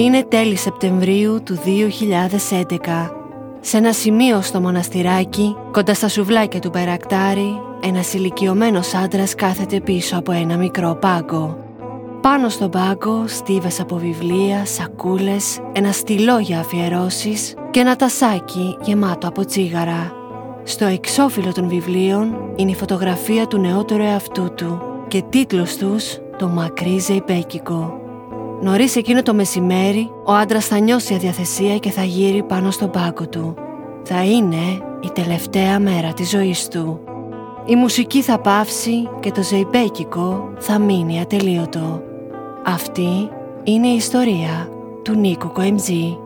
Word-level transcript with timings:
Είναι 0.00 0.22
τέλη 0.22 0.56
Σεπτεμβρίου 0.56 1.42
του 1.42 1.58
2011. 1.64 3.10
Σε 3.60 3.76
ένα 3.76 3.92
σημείο 3.92 4.40
στο 4.40 4.60
μοναστηράκι, 4.60 5.56
κοντά 5.70 5.94
στα 5.94 6.08
σουβλάκια 6.08 6.60
του 6.60 6.70
Περακτάρη, 6.70 7.60
ένας 7.82 8.14
ηλικιωμένος 8.14 8.94
άντρας 8.94 9.34
κάθεται 9.34 9.80
πίσω 9.80 10.18
από 10.18 10.32
ένα 10.32 10.56
μικρό 10.56 10.94
πάγκο. 11.00 11.58
Πάνω 12.20 12.48
στον 12.48 12.70
πάγκο 12.70 13.24
στίβες 13.26 13.80
από 13.80 13.96
βιβλία, 13.96 14.64
σακούλες, 14.64 15.58
ένα 15.72 15.92
στυλό 15.92 16.38
για 16.38 16.58
αφιερώσεις 16.58 17.54
και 17.70 17.80
ένα 17.80 17.96
τασάκι 17.96 18.76
γεμάτο 18.82 19.28
από 19.28 19.44
τσίγαρα. 19.44 20.12
Στο 20.64 20.84
εξώφυλλο 20.84 21.52
των 21.52 21.68
βιβλίων 21.68 22.52
είναι 22.56 22.70
η 22.70 22.74
φωτογραφία 22.74 23.46
του 23.46 23.58
νεότερου 23.58 24.02
εαυτού 24.02 24.54
του 24.54 24.82
και 25.08 25.22
τίτλος 25.22 25.76
τους 25.76 26.18
«Το 26.38 26.48
μακρύ 26.48 26.98
ζεϊπέκικο». 26.98 28.07
Νωρίς 28.60 28.96
εκείνο 28.96 29.22
το 29.22 29.34
μεσημέρι, 29.34 30.10
ο 30.24 30.32
άντρας 30.32 30.66
θα 30.66 30.78
νιώσει 30.78 31.14
αδιαθεσία 31.14 31.78
και 31.78 31.90
θα 31.90 32.02
γύρει 32.02 32.42
πάνω 32.42 32.70
στον 32.70 32.90
πάγκο 32.90 33.28
του. 33.28 33.54
Θα 34.02 34.24
είναι 34.24 34.82
η 35.00 35.10
τελευταία 35.12 35.78
μέρα 35.78 36.12
της 36.12 36.30
ζωής 36.30 36.68
του. 36.68 37.00
Η 37.66 37.76
μουσική 37.76 38.22
θα 38.22 38.38
πάυσει 38.38 39.08
και 39.20 39.30
το 39.30 39.42
ζεϊπέκικο 39.42 40.52
θα 40.58 40.78
μείνει 40.78 41.20
ατελείωτο. 41.20 42.02
Αυτή 42.64 43.30
είναι 43.64 43.86
η 43.86 43.96
ιστορία 43.96 44.68
του 45.02 45.14
Νίκου 45.14 45.52
Κοεμτζή. 45.52 46.18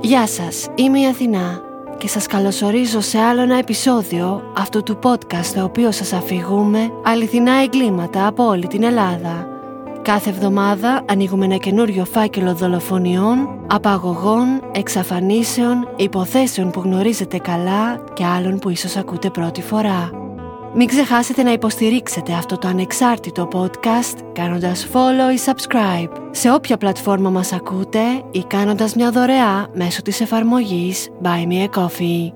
Γεια 0.00 0.26
σας, 0.26 0.66
είμαι 0.74 1.00
η 1.00 1.06
Αθηνά 1.06 1.60
και 1.98 2.08
σας 2.08 2.26
καλωσορίζω 2.26 3.00
σε 3.00 3.18
άλλο 3.18 3.40
ένα 3.40 3.58
επεισόδιο 3.58 4.42
αυτού 4.56 4.82
του 4.82 4.98
podcast 5.02 5.46
το 5.54 5.64
οποίο 5.64 5.90
σας 5.90 6.12
αφηγούμε 6.12 6.90
αληθινά 7.04 7.52
εγκλήματα 7.62 8.26
από 8.26 8.44
όλη 8.46 8.66
την 8.66 8.82
Ελλάδα. 8.82 9.53
Κάθε 10.04 10.30
εβδομάδα 10.30 11.04
ανοίγουμε 11.08 11.44
ένα 11.44 11.56
καινούριο 11.56 12.04
φάκελο 12.04 12.54
δολοφονιών, 12.54 13.64
απαγωγών, 13.66 14.46
εξαφανίσεων, 14.72 15.88
υποθέσεων 15.96 16.70
που 16.70 16.80
γνωρίζετε 16.80 17.38
καλά 17.38 18.04
και 18.12 18.24
άλλων 18.24 18.58
που 18.58 18.68
ίσως 18.68 18.96
ακούτε 18.96 19.30
πρώτη 19.30 19.62
φορά. 19.62 20.10
Μην 20.74 20.86
ξεχάσετε 20.86 21.42
να 21.42 21.52
υποστηρίξετε 21.52 22.32
αυτό 22.32 22.58
το 22.58 22.68
ανεξάρτητο 22.68 23.48
podcast 23.52 24.18
κάνοντας 24.32 24.86
follow 24.92 25.34
ή 25.34 25.40
subscribe 25.44 26.10
σε 26.30 26.52
όποια 26.52 26.76
πλατφόρμα 26.76 27.30
μας 27.30 27.52
ακούτε 27.52 28.02
ή 28.30 28.44
κάνοντας 28.46 28.94
μια 28.94 29.10
δωρεά 29.10 29.66
μέσω 29.74 30.02
της 30.02 30.20
εφαρμογής 30.20 31.08
Buy 31.22 31.48
Me 31.48 31.68
a 31.68 31.80
Coffee. 31.80 32.32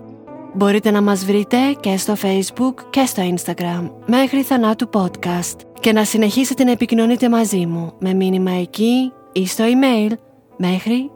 Μπορείτε 0.55 0.91
να 0.91 1.03
μας 1.03 1.25
βρείτε 1.25 1.57
και 1.81 1.97
στο 1.97 2.15
Facebook 2.23 2.75
και 2.91 3.05
στο 3.07 3.23
Instagram 3.35 3.91
μέχρι 4.07 4.43
θανάτου 4.43 4.89
podcast 4.93 5.68
και 5.81 5.93
να 5.93 6.05
συνεχίσετε 6.05 6.65
να 6.65 6.71
επικοινωνείτε 6.71 7.29
μαζί 7.29 7.67
μου 7.67 7.93
με 7.99 8.15
μήνυμα 8.15 8.51
εκεί 8.51 9.13
ή 9.33 9.47
στο 9.47 9.65
email 9.65 10.13
μέχρι 10.57 11.11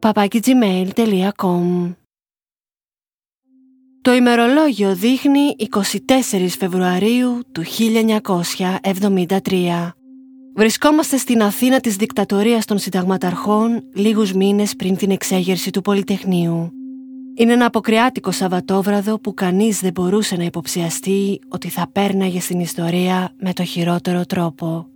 papakigmail.com 0.00 1.94
Το 4.02 4.14
ημερολόγιο 4.14 4.94
δείχνει 4.94 5.56
24 5.70 6.46
Φεβρουαρίου 6.58 7.40
του 7.52 7.62
1973. 9.44 9.90
Βρισκόμαστε 10.56 11.16
στην 11.16 11.42
Αθήνα 11.42 11.80
της 11.80 11.96
δικτατορίας 11.96 12.64
των 12.64 12.78
συνταγματαρχών 12.78 13.82
λίγους 13.94 14.32
μήνες 14.32 14.76
πριν 14.76 14.96
την 14.96 15.10
εξέγερση 15.10 15.70
του 15.70 15.80
Πολυτεχνείου. 15.80 16.77
Είναι 17.40 17.52
ένα 17.52 17.66
αποκριάτικο 17.66 18.30
Σαββατόβραδο 18.30 19.18
που 19.18 19.34
κανείς 19.34 19.80
δεν 19.80 19.92
μπορούσε 19.92 20.36
να 20.36 20.44
υποψιαστεί 20.44 21.40
ότι 21.48 21.68
θα 21.68 21.88
πέρναγε 21.92 22.40
στην 22.40 22.60
ιστορία 22.60 23.32
με 23.40 23.52
το 23.52 23.64
χειρότερο 23.64 24.26
τρόπο. 24.26 24.86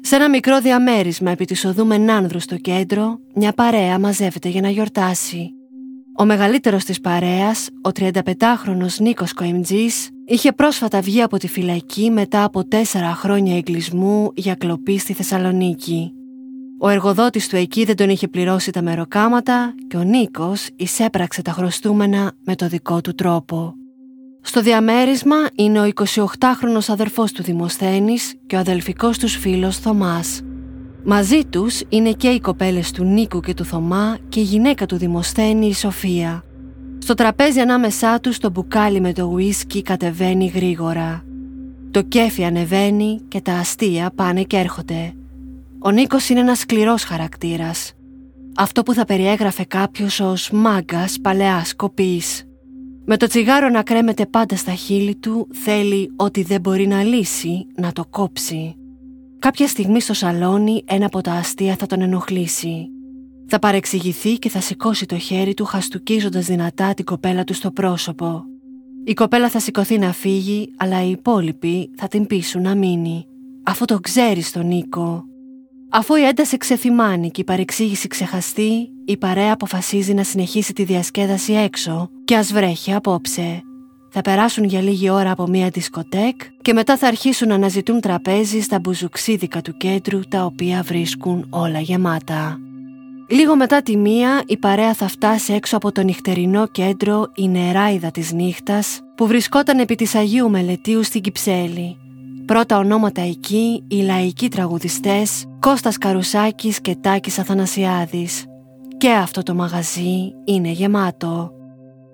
Σε 0.00 0.16
ένα 0.16 0.28
μικρό 0.28 0.60
διαμέρισμα 0.60 1.30
επί 1.30 1.44
της 1.44 1.64
οδού 1.64 1.86
Μενάνδρου 1.86 2.40
στο 2.40 2.56
κέντρο, 2.56 3.18
μια 3.34 3.52
παρέα 3.52 3.98
μαζεύεται 3.98 4.48
για 4.48 4.60
να 4.60 4.68
γιορτάσει. 4.68 5.50
Ο 6.18 6.24
μεγαλύτερος 6.24 6.84
της 6.84 7.00
παρέας, 7.00 7.68
ο 7.82 7.90
35χρονος 7.98 8.98
Νίκος 8.98 9.32
Κοεμτζής, 9.32 10.08
είχε 10.26 10.52
πρόσφατα 10.52 11.00
βγει 11.00 11.22
από 11.22 11.36
τη 11.38 11.48
φυλακή 11.48 12.10
μετά 12.10 12.44
από 12.44 12.64
τέσσερα 12.64 13.14
χρόνια 13.14 13.56
εγκλισμού 13.56 14.30
για 14.34 14.54
κλοπή 14.54 14.98
στη 14.98 15.12
Θεσσαλονίκη. 15.12 16.12
Ο 16.80 16.88
εργοδότης 16.88 17.48
του 17.48 17.56
εκεί 17.56 17.84
δεν 17.84 17.96
τον 17.96 18.08
είχε 18.08 18.28
πληρώσει 18.28 18.70
τα 18.70 18.82
μεροκάματα 18.82 19.74
και 19.88 19.96
ο 19.96 20.02
Νίκος 20.02 20.68
εισέπραξε 20.76 21.42
τα 21.42 21.52
χρωστούμενα 21.52 22.32
με 22.44 22.54
το 22.54 22.68
δικό 22.68 23.00
του 23.00 23.14
τρόπο. 23.14 23.74
Στο 24.40 24.62
διαμέρισμα 24.62 25.36
είναι 25.54 25.80
ο 25.80 25.90
28χρονος 25.94 26.88
αδερφός 26.88 27.32
του 27.32 27.42
Δημοσθένης 27.42 28.34
και 28.46 28.56
ο 28.56 28.58
αδελφικός 28.58 29.18
τους 29.18 29.36
φίλος 29.36 29.78
Θωμάς. 29.78 30.40
Μαζί 31.04 31.44
τους 31.44 31.82
είναι 31.88 32.12
και 32.12 32.28
οι 32.28 32.40
κοπέλες 32.40 32.90
του 32.90 33.04
Νίκου 33.04 33.40
και 33.40 33.54
του 33.54 33.64
Θωμά 33.64 34.18
και 34.28 34.40
η 34.40 34.42
γυναίκα 34.42 34.86
του 34.86 34.96
Δημοσθένη 34.96 35.66
η 35.66 35.74
Σοφία. 35.74 36.44
Στο 36.98 37.14
τραπέζι 37.14 37.60
ανάμεσά 37.60 38.20
τους 38.20 38.38
το 38.38 38.50
μπουκάλι 38.50 39.00
με 39.00 39.12
το 39.12 39.24
ουίσκι 39.24 39.82
κατεβαίνει 39.82 40.46
γρήγορα. 40.54 41.24
Το 41.90 42.02
κέφι 42.02 42.44
ανεβαίνει 42.44 43.20
και 43.28 43.40
τα 43.40 43.52
αστεία 43.52 44.10
πάνε 44.14 44.42
και 44.42 44.56
έρχονται. 44.56 45.12
Ο 45.80 45.90
Νίκος 45.90 46.28
είναι 46.28 46.40
ένας 46.40 46.58
σκληρός 46.58 47.04
χαρακτήρας. 47.04 47.92
Αυτό 48.56 48.82
που 48.82 48.92
θα 48.92 49.04
περιέγραφε 49.04 49.64
κάποιος 49.64 50.20
ως 50.20 50.50
μάγκας 50.50 51.20
παλαιάς 51.20 51.76
κοπής. 51.76 52.44
Με 53.04 53.16
το 53.16 53.26
τσιγάρο 53.26 53.68
να 53.68 53.82
κρέμεται 53.82 54.26
πάντα 54.26 54.56
στα 54.56 54.72
χείλη 54.72 55.16
του, 55.16 55.48
θέλει 55.52 56.12
ότι 56.16 56.42
δεν 56.42 56.60
μπορεί 56.60 56.86
να 56.86 57.02
λύσει, 57.02 57.66
να 57.76 57.92
το 57.92 58.04
κόψει. 58.10 58.74
Κάποια 59.38 59.66
στιγμή 59.66 60.00
στο 60.00 60.14
σαλόνι 60.14 60.82
ένα 60.86 61.06
από 61.06 61.20
τα 61.20 61.32
αστεία 61.32 61.76
θα 61.78 61.86
τον 61.86 62.00
ενοχλήσει. 62.00 62.88
Θα 63.46 63.58
παρεξηγηθεί 63.58 64.34
και 64.38 64.48
θα 64.48 64.60
σηκώσει 64.60 65.06
το 65.06 65.18
χέρι 65.18 65.54
του 65.54 65.64
χαστουκίζοντας 65.64 66.46
δυνατά 66.46 66.94
την 66.94 67.04
κοπέλα 67.04 67.44
του 67.44 67.54
στο 67.54 67.70
πρόσωπο. 67.70 68.44
Η 69.04 69.12
κοπέλα 69.12 69.48
θα 69.48 69.60
σηκωθεί 69.60 69.98
να 69.98 70.12
φύγει, 70.12 70.72
αλλά 70.76 71.04
οι 71.04 71.10
υπόλοιποι 71.10 71.90
θα 71.96 72.08
την 72.08 72.26
πείσουν 72.26 72.62
να 72.62 72.74
μείνει. 72.74 73.26
Αφού 73.62 73.84
το 73.84 74.00
ξέρεις 74.00 74.52
τον 74.52 74.66
Νίκο, 74.66 75.24
Αφού 75.90 76.14
η 76.14 76.22
ένταση 76.22 76.56
ξεθυμάνει 76.56 77.30
και 77.30 77.40
η 77.40 77.44
παρεξήγηση 77.44 78.08
ξεχαστεί, 78.08 78.90
η 79.04 79.16
παρέα 79.16 79.52
αποφασίζει 79.52 80.14
να 80.14 80.22
συνεχίσει 80.22 80.72
τη 80.72 80.84
διασκέδαση 80.84 81.52
έξω 81.52 82.10
και 82.24 82.36
ας 82.36 82.52
βρέχει 82.52 82.92
απόψε. 82.94 83.62
Θα 84.10 84.20
περάσουν 84.20 84.64
για 84.64 84.80
λίγη 84.80 85.10
ώρα 85.10 85.30
από 85.30 85.46
μια 85.46 85.68
δισκοτέκ 85.68 86.40
και 86.62 86.72
μετά 86.72 86.96
θα 86.96 87.06
αρχίσουν 87.06 87.48
να 87.48 87.54
αναζητούν 87.54 88.00
τραπέζι 88.00 88.60
στα 88.60 88.78
μπουζουξίδικα 88.78 89.60
του 89.60 89.76
κέντρου 89.76 90.20
τα 90.20 90.44
οποία 90.44 90.82
βρίσκουν 90.82 91.46
όλα 91.50 91.80
γεμάτα. 91.80 92.58
Λίγο 93.28 93.56
μετά 93.56 93.82
τη 93.82 93.96
μία 93.96 94.42
η 94.46 94.56
παρέα 94.56 94.94
θα 94.94 95.08
φτάσει 95.08 95.52
έξω 95.52 95.76
από 95.76 95.92
το 95.92 96.02
νυχτερινό 96.02 96.66
κέντρο 96.66 97.26
η 97.34 97.48
νεράιδα 97.48 98.10
της 98.10 98.32
νύχτας 98.32 99.00
που 99.14 99.26
βρισκόταν 99.26 99.78
επί 99.78 99.94
της 99.94 100.14
Αγίου 100.14 100.50
Μελετίου 100.50 101.02
στην 101.02 101.20
Κυψέλη 101.20 101.96
Πρώτα 102.48 102.78
ονόματα 102.78 103.22
εκεί 103.22 103.84
οι 103.88 103.96
λαϊκοί 103.96 104.48
τραγουδιστές 104.48 105.44
Κώστας 105.60 105.98
Καρουσάκης 105.98 106.80
και 106.80 106.96
Τάκης 107.00 107.38
Αθανασιάδης. 107.38 108.44
Και 108.96 109.10
αυτό 109.10 109.42
το 109.42 109.54
μαγαζί 109.54 110.32
είναι 110.44 110.70
γεμάτο. 110.70 111.50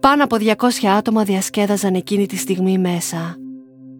Πάνω 0.00 0.25
από 0.25 0.37
200 0.37 0.87
άτομα 0.97 1.25
διασκέδαζαν 1.25 1.94
εκείνη 1.94 2.27
τη 2.27 2.37
στιγμή 2.37 2.78
μέσα. 2.78 3.37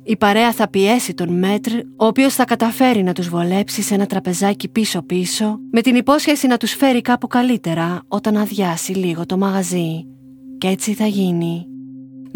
Η 0.03 0.17
παρέα 0.17 0.53
θα 0.53 0.69
πιέσει 0.69 1.15
τον 1.15 1.39
Μέτρ, 1.39 1.71
ο 1.77 2.07
οποίος 2.07 2.35
θα 2.35 2.45
καταφέρει 2.45 3.03
να 3.03 3.13
τους 3.13 3.29
βολέψει 3.29 3.83
σε 3.83 3.95
ένα 3.95 4.07
τραπεζάκι 4.07 4.69
πίσω-πίσω, 4.69 5.59
με 5.71 5.81
την 5.81 5.95
υπόσχεση 5.95 6.47
να 6.47 6.57
τους 6.57 6.73
φέρει 6.73 7.01
κάπου 7.01 7.27
καλύτερα 7.27 8.03
όταν 8.09 8.37
αδειάσει 8.37 8.93
λίγο 8.93 9.27
το 9.27 9.37
μαγαζί. 9.37 10.07
Και 10.59 10.69
έτσι 10.69 10.95
θα 10.95 11.07
γίνει. 11.07 11.67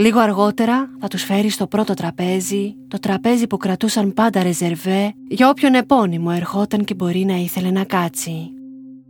Λίγο 0.01 0.21
αργότερα 0.21 0.91
θα 1.01 1.09
τους 1.09 1.23
φέρει 1.23 1.49
στο 1.49 1.67
πρώτο 1.67 1.95
τραπέζι, 1.95 2.75
το 2.89 2.99
τραπέζι 2.99 3.47
που 3.47 3.57
κρατούσαν 3.57 4.13
πάντα 4.15 4.43
ρεζερβέ 4.43 5.13
για 5.29 5.49
όποιον 5.49 5.75
επώνυμο 5.75 6.33
ερχόταν 6.35 6.85
και 6.85 6.95
μπορεί 6.95 7.25
να 7.25 7.35
ήθελε 7.35 7.71
να 7.71 7.85
κάτσει. 7.85 8.51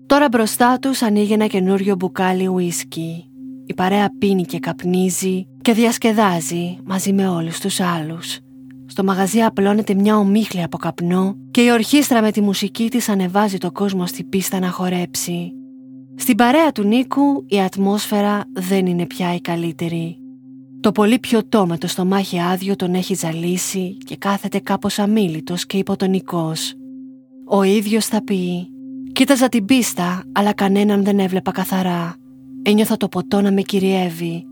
Τώρα 0.06 0.28
μπροστά 0.28 0.78
τους 0.78 1.02
ανοίγει 1.02 1.32
ένα 1.32 1.46
καινούριο 1.46 1.94
μπουκάλι 1.94 2.46
ουίσκι. 2.46 3.30
Η 3.66 3.74
παρέα 3.74 4.08
πίνει 4.18 4.44
και 4.44 4.58
καπνίζει 4.58 5.46
και 5.62 5.72
διασκεδάζει 5.72 6.78
μαζί 6.84 7.12
με 7.12 7.28
όλους 7.28 7.60
τους 7.60 7.80
άλλους. 7.80 8.38
Στο 8.86 9.04
μαγαζί 9.04 9.42
απλώνεται 9.42 9.94
μια 9.94 10.16
ομίχλη 10.16 10.62
από 10.62 10.76
καπνό 10.76 11.36
και 11.50 11.60
η 11.62 11.70
ορχήστρα 11.70 12.22
με 12.22 12.30
τη 12.30 12.40
μουσική 12.40 12.90
της 12.90 13.08
ανεβάζει 13.08 13.58
το 13.58 13.72
κόσμο 13.72 14.06
στη 14.06 14.24
πίστα 14.24 14.58
να 14.58 14.70
χορέψει. 14.70 15.52
Στην 16.16 16.36
παρέα 16.36 16.72
του 16.72 16.82
Νίκου 16.82 17.44
η 17.48 17.60
ατμόσφαιρα 17.60 18.44
δεν 18.52 18.86
είναι 18.86 19.06
πια 19.06 19.34
η 19.34 19.40
καλύτερη. 19.40 20.18
Το 20.80 20.92
πολύ 20.92 21.18
πιωτό 21.18 21.66
με 21.66 21.78
το 21.78 21.86
στομάχι 21.86 22.40
άδειο 22.40 22.76
τον 22.76 22.94
έχει 22.94 23.14
ζαλίσει 23.14 23.96
και 24.04 24.16
κάθεται 24.16 24.58
κάπως 24.58 24.98
αμήλυτος 24.98 25.66
και 25.66 25.76
υποτονικός. 25.76 26.74
Ο 27.46 27.62
ίδιος 27.62 28.06
θα 28.06 28.24
πει 28.24 28.68
«Κοίταζα 29.12 29.48
την 29.48 29.64
πίστα, 29.64 30.22
αλλά 30.32 30.52
κανέναν 30.52 31.04
δεν 31.04 31.18
έβλεπα 31.18 31.50
καθαρά. 31.50 32.16
Ένιωθα 32.62 32.96
το 32.96 33.08
ποτό 33.08 33.40
να 33.40 33.52
με 33.52 33.62
κυριεύει. 33.62 34.44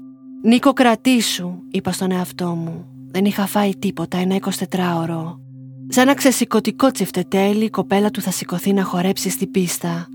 Νίκο 0.43 0.73
κρατήσου», 0.73 1.53
είπα 1.71 1.93
στον 1.93 2.11
εαυτό 2.11 2.47
μου. 2.47 2.87
Δεν 3.11 3.25
είχα 3.25 3.47
φάει 3.47 3.77
τίποτα 3.77 4.19
ένα 4.19 4.37
24ωρο. 4.41 5.39
Σαν 5.89 6.03
ένα 6.03 6.15
ξεσηκωτικό 6.15 6.91
τσιφτετέλι, 6.91 7.65
η 7.65 7.71
κοπέλα 7.71 8.11
του 8.11 8.21
θα 8.21 8.31
σηκωθεί 8.31 8.73
να 8.73 8.85
χορέψει 8.85 9.31
στη 9.31 9.47
πίστα. 9.47 10.09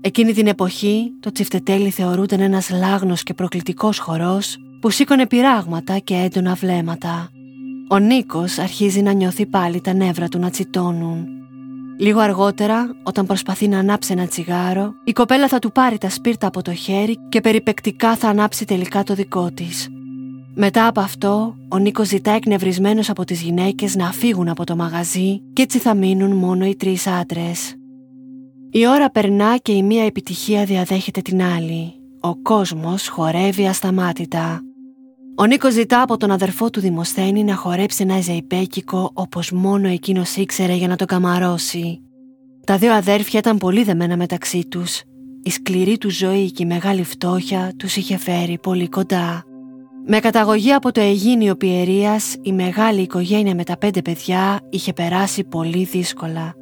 Εκείνη 0.00 0.32
την 0.32 0.46
εποχή, 0.46 1.12
το 1.20 1.32
τσιφτετέλι 1.32 1.90
θεωρούταν 1.90 2.40
ένας 2.40 2.70
λάγνος 2.70 3.22
και 3.22 3.34
προκλητικός 3.34 3.98
χορός 3.98 4.56
που 4.86 4.92
σήκωνε 4.92 5.26
πειράγματα 5.26 5.98
και 5.98 6.14
έντονα 6.14 6.54
βλέμματα. 6.54 7.28
Ο 7.88 7.98
Νίκος 7.98 8.58
αρχίζει 8.58 9.02
να 9.02 9.12
νιώθει 9.12 9.46
πάλι 9.46 9.80
τα 9.80 9.92
νεύρα 9.92 10.28
του 10.28 10.38
να 10.38 10.50
τσιτώνουν. 10.50 11.26
Λίγο 11.98 12.20
αργότερα, 12.20 12.96
όταν 13.02 13.26
προσπαθεί 13.26 13.68
να 13.68 13.78
ανάψει 13.78 14.12
ένα 14.12 14.26
τσιγάρο, 14.26 14.92
η 15.04 15.12
κοπέλα 15.12 15.48
θα 15.48 15.58
του 15.58 15.72
πάρει 15.72 15.98
τα 15.98 16.10
σπίρτα 16.10 16.46
από 16.46 16.62
το 16.62 16.74
χέρι 16.74 17.16
και 17.28 17.40
περιπεκτικά 17.40 18.16
θα 18.16 18.28
ανάψει 18.28 18.64
τελικά 18.64 19.02
το 19.02 19.14
δικό 19.14 19.50
της. 19.50 19.88
Μετά 20.54 20.86
από 20.86 21.00
αυτό, 21.00 21.56
ο 21.68 21.78
Νίκος 21.78 22.08
ζητά 22.08 22.30
εκνευρισμένος 22.30 23.10
από 23.10 23.24
τις 23.24 23.42
γυναίκες 23.42 23.96
να 23.96 24.12
φύγουν 24.12 24.48
από 24.48 24.64
το 24.64 24.76
μαγαζί 24.76 25.40
και 25.52 25.62
έτσι 25.62 25.78
θα 25.78 25.94
μείνουν 25.94 26.36
μόνο 26.36 26.66
οι 26.66 26.76
τρεις 26.76 27.06
άντρες. 27.06 27.74
Η 28.70 28.86
ώρα 28.86 29.10
περνά 29.10 29.56
και 29.56 29.72
η 29.72 29.82
μία 29.82 30.04
επιτυχία 30.04 30.64
διαδέχεται 30.64 31.20
την 31.20 31.42
άλλη. 31.42 31.92
Ο 32.20 32.36
κόσμος 32.42 33.08
χορεύει 33.08 33.66
ασταμάτητα. 33.66 34.65
Ο 35.38 35.46
Νίκος 35.46 35.72
ζητά 35.72 36.02
από 36.02 36.16
τον 36.16 36.30
αδερφό 36.30 36.70
του 36.70 36.80
Δημοσθένη 36.80 37.44
να 37.44 37.54
χορέψει 37.54 38.02
ένα 38.02 38.20
ζεϊπέκικο 38.20 39.10
όπως 39.14 39.50
μόνο 39.50 39.88
εκείνος 39.88 40.36
ήξερε 40.36 40.74
για 40.74 40.88
να 40.88 40.96
το 40.96 41.04
καμαρώσει. 41.04 42.00
Τα 42.66 42.76
δύο 42.76 42.92
αδέρφια 42.92 43.38
ήταν 43.38 43.58
πολύ 43.58 43.82
δεμένα 43.82 44.16
μεταξύ 44.16 44.66
τους. 44.68 45.02
Η 45.42 45.50
σκληρή 45.50 45.98
του 45.98 46.10
ζωή 46.10 46.52
και 46.52 46.62
η 46.62 46.66
μεγάλη 46.66 47.04
φτώχεια 47.04 47.72
τους 47.76 47.96
είχε 47.96 48.16
φέρει 48.16 48.58
πολύ 48.58 48.88
κοντά. 48.88 49.44
Με 50.06 50.18
καταγωγή 50.18 50.72
από 50.72 50.92
το 50.92 51.00
Αιγίνιο 51.00 51.56
Πιερίας, 51.56 52.36
η 52.42 52.52
μεγάλη 52.52 53.00
οικογένεια 53.00 53.54
με 53.54 53.64
τα 53.64 53.76
πέντε 53.78 54.02
παιδιά 54.02 54.60
είχε 54.70 54.92
περάσει 54.92 55.44
πολύ 55.44 55.84
δύσκολα. 55.84 56.54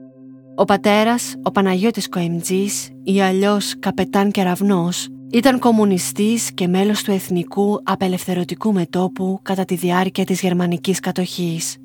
Ο 0.54 0.64
πατέρας, 0.64 1.34
ο 1.42 1.50
Παναγιώτης 1.50 2.08
Κοεμτζής 2.08 2.90
ή 3.02 3.20
αλλιώς 3.20 3.74
Καπετάν 3.78 4.30
Κεραυνός, 4.30 5.08
ήταν 5.30 5.58
κομμουνιστής 5.58 6.52
και 6.52 6.68
μέλος 6.68 7.02
του 7.02 7.10
Εθνικού 7.10 7.80
Απελευθερωτικού 7.82 8.72
Μετόπου 8.72 9.38
κατά 9.42 9.64
τη 9.64 9.74
διάρκεια 9.74 10.24
της 10.24 10.40
γερμανικής 10.40 11.00
κατοχής. 11.00 11.76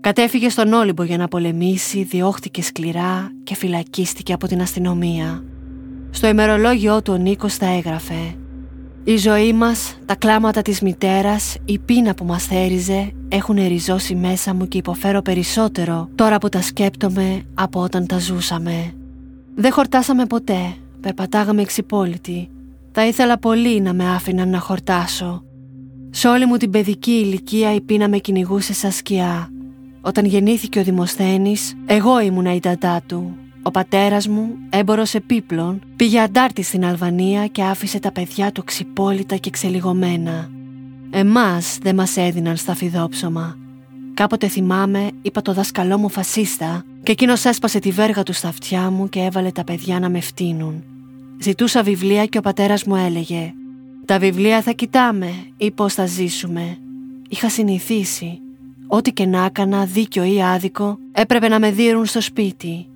Κατέφυγε 0.00 0.48
στον 0.48 0.72
Όλυμπο 0.72 1.02
για 1.02 1.16
να 1.16 1.28
πολεμήσει, 1.28 2.02
διώχτηκε 2.02 2.62
σκληρά 2.62 3.30
και 3.42 3.54
φυλακίστηκε 3.54 4.32
από 4.32 4.46
την 4.46 4.60
αστυνομία. 4.60 5.44
Στο 6.10 6.26
ημερολόγιο 6.26 7.02
του 7.02 7.12
ο 7.12 7.16
Νίκος 7.16 7.56
τα 7.56 7.66
έγραφε 7.66 8.34
«Η 9.04 9.16
ζωή 9.16 9.52
μας, 9.52 9.98
τα 10.04 10.14
κλάματα 10.14 10.62
της 10.62 10.80
μητέρας, 10.80 11.56
η 11.64 11.78
πείνα 11.78 12.14
που 12.14 12.24
μας 12.24 12.46
θέριζε 12.46 13.12
έχουν 13.28 13.56
ριζώσει 13.68 14.14
μέσα 14.14 14.54
μου 14.54 14.68
και 14.68 14.78
υποφέρω 14.78 15.22
περισσότερο 15.22 16.08
τώρα 16.14 16.38
που 16.38 16.48
τα 16.48 16.62
σκέπτομαι 16.62 17.42
από 17.54 17.80
όταν 17.80 18.06
τα 18.06 18.18
ζούσαμε. 18.18 18.92
Δεν 19.54 19.72
χορτάσαμε 19.72 20.26
ποτέ, 20.26 20.74
περπατάγαμε 21.00 21.62
εξυπόλυτοι 21.62 22.50
θα 22.98 23.06
ήθελα 23.06 23.38
πολύ 23.38 23.80
να 23.80 23.92
με 23.92 24.08
άφηναν 24.08 24.48
να 24.48 24.58
χορτάσω. 24.58 25.42
Σε 26.10 26.28
όλη 26.28 26.46
μου 26.46 26.56
την 26.56 26.70
παιδική 26.70 27.10
ηλικία 27.10 27.74
η 27.74 27.80
πείνα 27.80 28.08
με 28.08 28.18
κυνηγούσε 28.18 28.72
σαν 28.72 28.90
σκιά. 28.90 29.50
Όταν 30.00 30.24
γεννήθηκε 30.24 30.78
ο 30.78 30.82
Δημοσθένης, 30.82 31.74
εγώ 31.86 32.20
ήμουνα 32.20 32.54
η 32.54 32.60
τατά 32.60 33.02
του. 33.06 33.36
Ο 33.62 33.70
πατέρας 33.70 34.28
μου, 34.28 34.48
έμπορος 34.70 35.14
επίπλων, 35.14 35.80
πήγε 35.96 36.20
αντάρτη 36.20 36.62
στην 36.62 36.84
Αλβανία 36.84 37.46
και 37.46 37.62
άφησε 37.62 37.98
τα 37.98 38.12
παιδιά 38.12 38.52
του 38.52 38.64
ξυπόλυτα 38.64 39.36
και 39.36 39.50
ξελιγωμένα. 39.50 40.50
Εμάς 41.10 41.78
δεν 41.82 41.94
μας 41.94 42.16
έδιναν 42.16 42.56
στα 42.56 42.74
φιδόψωμα. 42.74 43.56
Κάποτε 44.14 44.48
θυμάμαι, 44.48 45.10
είπα 45.22 45.42
το 45.42 45.52
δάσκαλό 45.52 45.98
μου 45.98 46.08
φασίστα 46.08 46.84
και 47.02 47.12
εκείνος 47.12 47.44
έσπασε 47.44 47.78
τη 47.78 47.90
βέργα 47.90 48.22
του 48.22 48.32
στα 48.32 48.48
αυτιά 48.48 48.90
μου 48.90 49.08
και 49.08 49.20
έβαλε 49.20 49.50
τα 49.50 49.64
παιδιά 49.64 49.98
να 50.00 50.08
με 50.08 50.20
φτύνουν. 50.20 50.84
Ζητούσα 51.38 51.82
βιβλία 51.82 52.26
και 52.26 52.38
ο 52.38 52.40
πατέρας 52.40 52.84
μου 52.84 52.96
έλεγε 52.96 53.54
«Τα 54.04 54.18
βιβλία 54.18 54.62
θα 54.62 54.72
κοιτάμε 54.72 55.32
ή 55.56 55.70
πώς 55.70 55.94
θα 55.94 56.06
ζήσουμε». 56.06 56.78
Είχα 57.28 57.48
συνηθίσει. 57.48 58.40
Ό,τι 58.86 59.12
και 59.12 59.26
να 59.26 59.44
έκανα, 59.44 59.84
δίκιο 59.84 60.24
ή 60.24 60.42
άδικο, 60.42 60.98
έπρεπε 61.12 61.48
να 61.48 61.58
με 61.58 61.70
δίρουν 61.70 62.06
στο 62.06 62.20
σπίτι. 62.20 62.86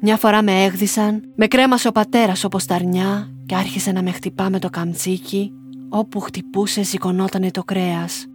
Μια 0.00 0.16
φορά 0.16 0.42
με 0.42 0.64
έγδισαν, 0.64 1.22
με 1.36 1.46
κρέμασε 1.46 1.88
ο 1.88 1.92
πατέρας 1.92 2.44
όπως 2.44 2.64
τα 2.64 2.74
αρνιά 2.74 3.30
και 3.46 3.54
άρχισε 3.54 3.92
να 3.92 4.02
με 4.02 4.10
χτυπά 4.10 4.50
με 4.50 4.58
το 4.58 4.70
καμτσίκι, 4.70 5.52
όπου 5.88 6.20
χτυπούσε 6.20 6.82
σηκωνότανε 6.82 7.50
το 7.50 7.64
κρέας. 7.64 8.26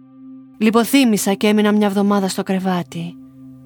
Λιποθύμησα 0.58 1.34
και 1.34 1.46
έμεινα 1.46 1.72
μια 1.72 1.86
εβδομάδα 1.86 2.28
στο 2.28 2.42
κρεβάτι. 2.42 3.14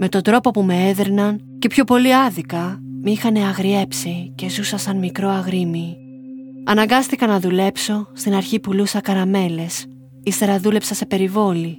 Με 0.03 0.09
τον 0.09 0.23
τρόπο 0.23 0.51
που 0.51 0.63
με 0.63 0.89
έδρυναν 0.89 1.41
και 1.59 1.69
πιο 1.69 1.85
πολύ 1.85 2.15
άδικα, 2.15 2.81
με 3.03 3.11
είχαν 3.11 3.37
αγριέψει 3.37 4.33
και 4.35 4.49
ζούσα 4.49 4.77
σαν 4.77 4.99
μικρό 4.99 5.29
αγρίμι. 5.29 5.97
Αναγκάστηκα 6.65 7.27
να 7.27 7.41
δουλέψω, 7.41 8.09
στην 8.13 8.35
αρχή 8.35 8.61
πουλούσα 8.61 9.01
καραμέλες, 9.01 9.87
ύστερα 10.23 10.59
δούλεψα 10.59 10.95
σε 10.95 11.07
περιβόλι. 11.07 11.79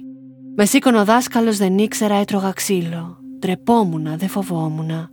Με 0.56 0.64
σήκωνε 0.64 0.98
ο 0.98 1.04
δάσκαλος 1.04 1.56
δεν 1.56 1.78
ήξερα 1.78 2.14
έτρωγα 2.14 2.52
ξύλο. 2.52 3.18
Τρεπόμουνα, 3.38 4.16
δεν 4.16 4.28
φοβόμουνα. 4.28 5.10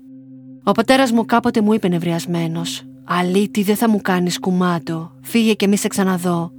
Ο 0.63 0.71
πατέρας 0.71 1.11
μου 1.11 1.25
κάποτε 1.25 1.61
μου 1.61 1.73
είπε 1.73 1.87
νευριασμένος. 1.87 2.83
Αλήτη 3.03 3.63
δεν 3.63 3.75
θα 3.75 3.89
μου 3.89 4.01
κάνεις 4.01 4.39
κουμάντο, 4.39 5.11
φύγε 5.21 5.53
και 5.53 5.67
μη 5.67 5.77
σε 5.77 5.87
ξαναδώ. 5.87 6.51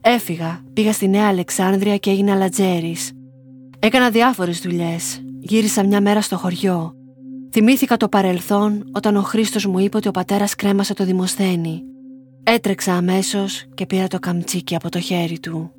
Έφυγα, 0.00 0.60
πήγα 0.72 0.92
στη 0.92 1.08
Νέα 1.08 1.28
Αλεξάνδρεια 1.28 1.96
και 1.96 2.10
έγινα 2.10 2.34
λατζέρης. 2.34 3.12
Έκανα 3.78 4.10
διάφορες 4.10 4.60
δουλειές. 4.60 5.22
Γύρισα 5.44 5.84
μια 5.84 6.00
μέρα 6.00 6.20
στο 6.20 6.36
χωριό. 6.36 6.94
Θυμήθηκα 7.50 7.96
το 7.96 8.08
παρελθόν 8.08 8.84
όταν 8.92 9.16
ο 9.16 9.22
Χρήστος 9.22 9.66
μου 9.66 9.78
είπε 9.78 9.96
ότι 9.96 10.08
ο 10.08 10.10
πατέρας 10.10 10.54
κρέμασε 10.54 10.94
το 10.94 11.04
δημοσθένη. 11.04 11.82
Έτρεξα 12.42 12.94
αμέσως 12.94 13.64
και 13.74 13.86
πήρα 13.86 14.06
το 14.06 14.18
καμτσίκι 14.18 14.74
από 14.74 14.88
το 14.88 15.00
χέρι 15.00 15.38
του. 15.38 15.70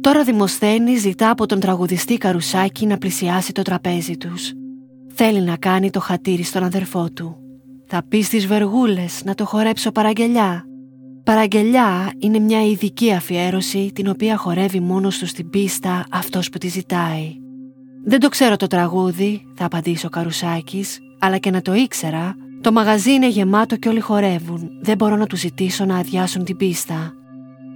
Τώρα 0.00 0.24
Δημοσθένη 0.24 0.96
ζητά 0.96 1.30
από 1.30 1.46
τον 1.46 1.60
τραγουδιστή 1.60 2.18
Καρουσάκη 2.18 2.86
να 2.86 2.98
πλησιάσει 2.98 3.52
το 3.52 3.62
τραπέζι 3.62 4.16
τους. 4.16 4.52
Θέλει 5.14 5.40
να 5.40 5.56
κάνει 5.56 5.90
το 5.90 6.00
χατήρι 6.00 6.42
στον 6.42 6.64
αδερφό 6.64 7.10
του. 7.10 7.36
Θα 7.86 8.02
πεις 8.08 8.26
στις 8.26 8.46
βεργούλες 8.46 9.24
να 9.24 9.34
το 9.34 9.44
χορέψω 9.44 9.90
παραγγελιά. 9.90 10.64
Παραγγελιά 11.24 12.12
είναι 12.18 12.38
μια 12.38 12.66
ειδική 12.66 13.12
αφιέρωση 13.12 13.90
την 13.94 14.08
οποία 14.08 14.36
χορεύει 14.36 14.80
μόνος 14.80 15.18
του 15.18 15.26
στην 15.26 15.50
πίστα 15.50 16.06
αυτός 16.10 16.48
που 16.48 16.58
τη 16.58 16.68
ζητάει. 16.68 17.42
Δεν 18.06 18.20
το 18.20 18.28
ξέρω 18.28 18.56
το 18.56 18.66
τραγούδι, 18.66 19.46
θα 19.54 19.64
απαντήσει 19.64 20.06
ο 20.06 20.08
Καρουσάκης, 20.08 20.98
αλλά 21.18 21.38
και 21.38 21.50
να 21.50 21.62
το 21.62 21.74
ήξερα, 21.74 22.34
το 22.60 22.72
μαγαζί 22.72 23.12
είναι 23.12 23.28
γεμάτο 23.28 23.76
και 23.76 23.88
όλοι 23.88 24.00
χορεύουν. 24.00 24.70
Δεν 24.80 24.96
μπορώ 24.96 25.16
να 25.16 25.26
τους 25.26 25.38
ζητήσω 25.40 25.84
να 25.84 25.96
αδειάσουν 25.96 26.44
την 26.44 26.56
πίστα. 26.56 27.12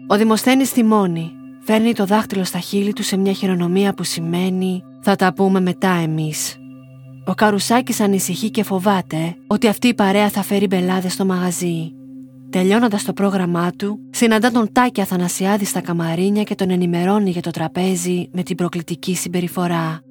Ο 0.06 0.16
Δημοσθένης 0.16 0.70
θυμώνει. 0.70 1.32
Φέρνει 1.60 1.92
το 1.92 2.06
δάχτυλο 2.06 2.44
στα 2.44 2.58
χείλη 2.58 2.92
του 2.92 3.02
σε 3.02 3.16
μια 3.16 3.32
χειρονομία 3.32 3.94
που 3.94 4.02
σημαίνει 4.04 4.82
«Θα 5.00 5.16
τα 5.16 5.32
πούμε 5.32 5.60
μετά 5.60 5.90
εμείς». 5.90 6.56
Ο 7.26 7.34
Καρουσάκης 7.34 8.00
ανησυχεί 8.00 8.50
και 8.50 8.62
φοβάται 8.62 9.36
ότι 9.46 9.66
αυτή 9.66 9.88
η 9.88 9.94
παρέα 9.94 10.28
θα 10.28 10.42
φέρει 10.42 10.66
μπελάδες 10.66 11.12
στο 11.12 11.24
μαγαζί. 11.24 11.92
Τελειώνοντας 12.50 13.04
το 13.04 13.12
πρόγραμμά 13.12 13.70
του, 13.70 13.98
συναντά 14.10 14.50
τον 14.50 14.72
Τάκη 14.72 15.00
Αθανασιάδη 15.00 15.64
στα 15.64 15.80
καμαρίνια 15.80 16.42
και 16.42 16.54
τον 16.54 16.70
ενημερώνει 16.70 17.30
για 17.30 17.42
το 17.42 17.50
τραπέζι 17.50 18.28
με 18.32 18.42
την 18.42 18.56
προκλητική 18.56 19.14
συμπεριφορά. 19.14 20.02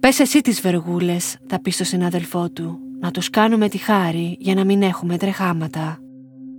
Πες 0.00 0.18
εσύ 0.18 0.40
τις 0.40 0.60
βεργούλες, 0.60 1.36
θα 1.46 1.60
πεις 1.60 1.74
στο 1.74 1.84
συναδελφό 1.84 2.50
του, 2.50 2.78
να 3.00 3.10
τους 3.10 3.30
κάνουμε 3.30 3.68
τη 3.68 3.78
χάρη 3.78 4.36
για 4.40 4.54
να 4.54 4.64
μην 4.64 4.82
έχουμε 4.82 5.16
τρεχάματα. 5.16 5.98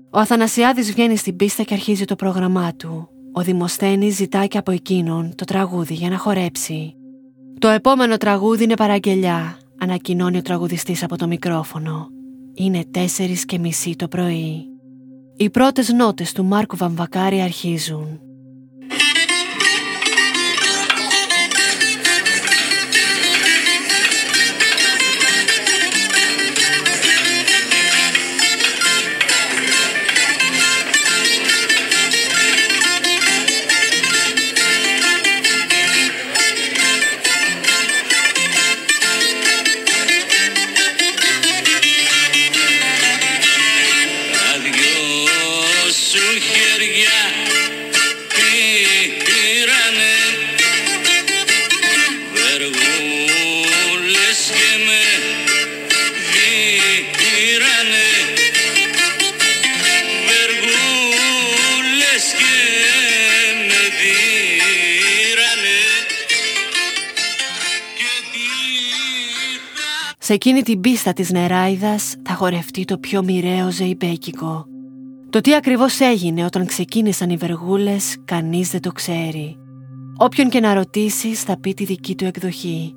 Ο 0.09 0.19
Αθανασιάδης 0.19 0.91
βγαίνει 0.91 1.15
στην 1.15 1.35
πίστα 1.35 1.63
και 1.63 1.73
αρχίζει 1.73 2.05
το 2.05 2.15
πρόγραμμά 2.15 2.73
του. 2.73 3.09
Ο 3.33 3.41
Δημοσθένης 3.41 4.15
ζητάει 4.15 4.47
και 4.47 4.57
από 4.57 4.71
εκείνον 4.71 5.35
το 5.35 5.45
τραγούδι 5.45 5.93
για 5.93 6.09
να 6.09 6.17
χορέψει. 6.17 6.95
Το 7.59 7.67
επόμενο 7.67 8.17
τραγούδι 8.17 8.63
είναι 8.63 8.75
παραγγελιά, 8.75 9.57
ανακοινώνει 9.79 10.37
ο 10.37 10.41
τραγουδιστής 10.41 11.03
από 11.03 11.17
το 11.17 11.27
μικρόφωνο. 11.27 12.07
Είναι 12.53 12.85
τέσσερις 12.91 13.45
και 13.45 13.59
μισή 13.59 13.95
το 13.95 14.07
πρωί. 14.07 14.65
Οι 15.37 15.49
πρώτες 15.49 15.89
νότες 15.89 16.31
του 16.31 16.45
Μάρκου 16.45 16.77
Βαμβακάρη 16.77 17.41
αρχίζουν. 17.41 18.19
Σε 70.31 70.37
εκείνη 70.37 70.61
την 70.61 70.81
πίστα 70.81 71.13
της 71.13 71.31
νεράιδας 71.31 72.15
θα 72.23 72.33
χορευτεί 72.33 72.85
το 72.85 72.97
πιο 72.97 73.23
μοιραίο 73.23 73.71
ζεϊμπέκικο. 73.71 74.65
Το 75.29 75.41
τι 75.41 75.55
ακριβώς 75.55 75.99
έγινε 75.99 76.45
όταν 76.45 76.65
ξεκίνησαν 76.65 77.29
οι 77.29 77.37
βεργούλες 77.37 78.17
κανείς 78.25 78.69
δεν 78.69 78.81
το 78.81 78.91
ξέρει. 78.91 79.57
Όποιον 80.17 80.49
και 80.49 80.59
να 80.59 80.73
ρωτήσεις 80.73 81.43
θα 81.43 81.59
πει 81.59 81.73
τη 81.73 81.85
δική 81.85 82.15
του 82.15 82.25
εκδοχή. 82.25 82.93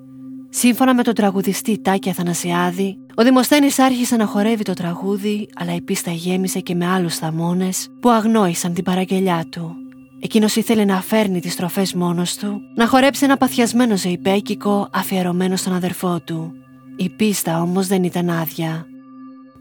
Σύμφωνα 0.48 0.94
με 0.94 1.02
τον 1.02 1.14
τραγουδιστή 1.14 1.80
Τάκη 1.82 2.10
Αθανασιάδη, 2.10 2.98
ο 3.14 3.22
Δημοσθένης 3.22 3.78
άρχισε 3.78 4.16
να 4.16 4.26
χορεύει 4.26 4.62
το 4.62 4.72
τραγούδι, 4.72 5.48
αλλά 5.54 5.74
η 5.74 5.80
πίστα 5.80 6.10
γέμισε 6.10 6.60
και 6.60 6.74
με 6.74 6.86
άλλους 6.86 7.16
θαμώνες 7.16 7.88
που 8.00 8.10
αγνόησαν 8.10 8.74
την 8.74 8.84
παραγγελιά 8.84 9.44
του. 9.50 9.74
Εκείνος 10.20 10.56
ήθελε 10.56 10.84
να 10.84 11.00
φέρνει 11.00 11.40
τις 11.40 11.52
στροφές 11.52 11.94
μόνος 11.94 12.36
του, 12.36 12.60
να 12.74 12.86
χορέψει 12.86 13.24
ένα 13.24 13.36
παθιασμένο 13.36 13.96
ζεϊπέκικο 13.96 14.88
αφιερωμένο 14.92 15.56
στον 15.56 15.74
αδερφό 15.74 16.20
του. 16.20 16.54
Η 16.96 17.08
πίστα 17.08 17.62
όμως 17.62 17.86
δεν 17.86 18.04
ήταν 18.04 18.30
άδεια. 18.30 18.86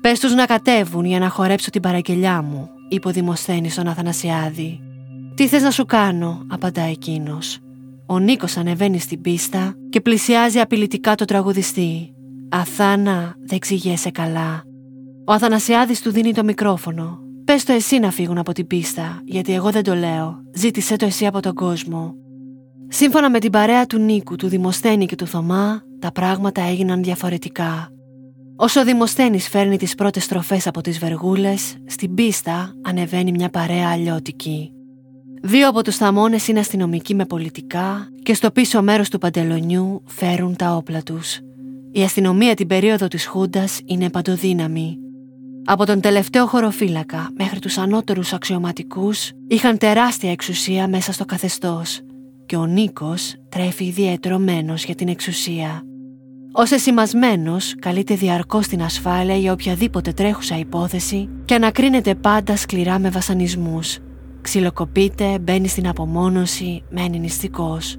Πες 0.01 0.19
τους 0.19 0.33
να 0.33 0.45
κατέβουν 0.45 1.05
για 1.05 1.19
να 1.19 1.29
χορέψω 1.29 1.69
την 1.69 1.81
παραγγελιά 1.81 2.41
μου, 2.41 2.69
είπε 2.89 3.07
ο 3.07 3.11
Δημοσθένης 3.11 3.73
στον 3.73 3.87
Αθανασιάδη. 3.87 4.79
Τι 5.35 5.47
θες 5.47 5.61
να 5.61 5.71
σου 5.71 5.85
κάνω, 5.85 6.45
απαντά 6.47 6.81
εκείνος. 6.81 7.59
Ο 8.05 8.19
Νίκος 8.19 8.57
ανεβαίνει 8.57 8.99
στην 8.99 9.21
πίστα 9.21 9.75
και 9.89 10.01
πλησιάζει 10.01 10.59
απειλητικά 10.59 11.15
το 11.15 11.25
τραγουδιστή. 11.25 12.13
Αθάνα, 12.49 13.35
δεν 13.45 13.59
ξηγέσαι 13.59 14.09
καλά. 14.09 14.63
Ο 15.25 15.31
Αθανασιάδης 15.33 16.01
του 16.01 16.11
δίνει 16.11 16.33
το 16.33 16.43
μικρόφωνο. 16.43 17.19
Πες 17.45 17.63
το 17.63 17.73
εσύ 17.73 17.99
να 17.99 18.11
φύγουν 18.11 18.37
από 18.37 18.53
την 18.53 18.67
πίστα, 18.67 19.21
γιατί 19.25 19.53
εγώ 19.53 19.71
δεν 19.71 19.83
το 19.83 19.95
λέω. 19.95 20.41
Ζήτησε 20.53 20.95
το 20.95 21.05
εσύ 21.05 21.25
από 21.25 21.39
τον 21.39 21.53
κόσμο. 21.53 22.15
Σύμφωνα 22.87 23.29
με 23.29 23.39
την 23.39 23.51
παρέα 23.51 23.85
του 23.85 23.99
Νίκου, 23.99 24.35
του 24.35 24.47
Δημοσθένη 24.47 25.05
και 25.05 25.15
του 25.15 25.27
Θωμά, 25.27 25.81
τα 26.03 26.11
πράγματα 26.11 26.61
έγιναν 26.61 27.03
διαφορετικά. 27.03 27.89
Όσο 28.55 28.79
ο 28.79 28.83
Δημοσθένης 28.83 29.49
φέρνει 29.49 29.77
τις 29.77 29.95
πρώτες 29.95 30.23
στροφές 30.23 30.67
από 30.67 30.81
τις 30.81 30.99
βεργούλες, 30.99 31.75
στην 31.85 32.13
πίστα 32.13 32.73
ανεβαίνει 32.81 33.31
μια 33.31 33.49
παρέα 33.49 33.89
αλλιώτικη. 33.89 34.71
Δύο 35.41 35.69
από 35.69 35.83
τους 35.83 35.95
θαμώνες 35.95 36.47
είναι 36.47 36.59
αστυνομικοί 36.59 37.15
με 37.15 37.25
πολιτικά 37.25 38.07
και 38.23 38.33
στο 38.33 38.51
πίσω 38.51 38.81
μέρος 38.81 39.09
του 39.09 39.17
παντελονιού 39.17 40.03
φέρουν 40.05 40.55
τα 40.55 40.75
όπλα 40.75 41.01
τους. 41.03 41.39
Η 41.91 42.01
αστυνομία 42.01 42.53
την 42.53 42.67
περίοδο 42.67 43.07
της 43.07 43.25
Χούντας 43.25 43.79
είναι 43.85 44.09
παντοδύναμη. 44.09 44.97
Από 45.65 45.85
τον 45.85 46.01
τελευταίο 46.01 46.45
χωροφύλακα 46.45 47.29
μέχρι 47.37 47.59
τους 47.59 47.77
ανώτερους 47.77 48.33
αξιωματικούς 48.33 49.31
είχαν 49.47 49.77
τεράστια 49.77 50.31
εξουσία 50.31 50.87
μέσα 50.87 51.11
στο 51.11 51.25
καθεστώς 51.25 52.01
και 52.45 52.55
ο 52.55 52.65
Νίκος 52.65 53.35
τρέφει 53.49 53.85
ιδιαιτρωμένος 53.85 54.85
για 54.85 54.95
την 54.95 55.07
εξουσία. 55.07 55.83
Ως 56.55 56.71
εσημασμένος 56.71 57.75
καλείται 57.79 58.15
διαρκώς 58.15 58.67
την 58.67 58.83
ασφάλεια 58.83 59.35
για 59.35 59.51
οποιαδήποτε 59.51 60.11
τρέχουσα 60.11 60.57
υπόθεση 60.57 61.29
και 61.45 61.55
ανακρίνεται 61.55 62.15
πάντα 62.15 62.55
σκληρά 62.55 62.99
με 62.99 63.09
βασανισμούς. 63.09 63.97
Ξυλοκοπείται, 64.41 65.39
μπαίνει 65.39 65.67
στην 65.67 65.87
απομόνωση, 65.87 66.83
μένει 66.89 67.19
νηστικός. 67.19 67.97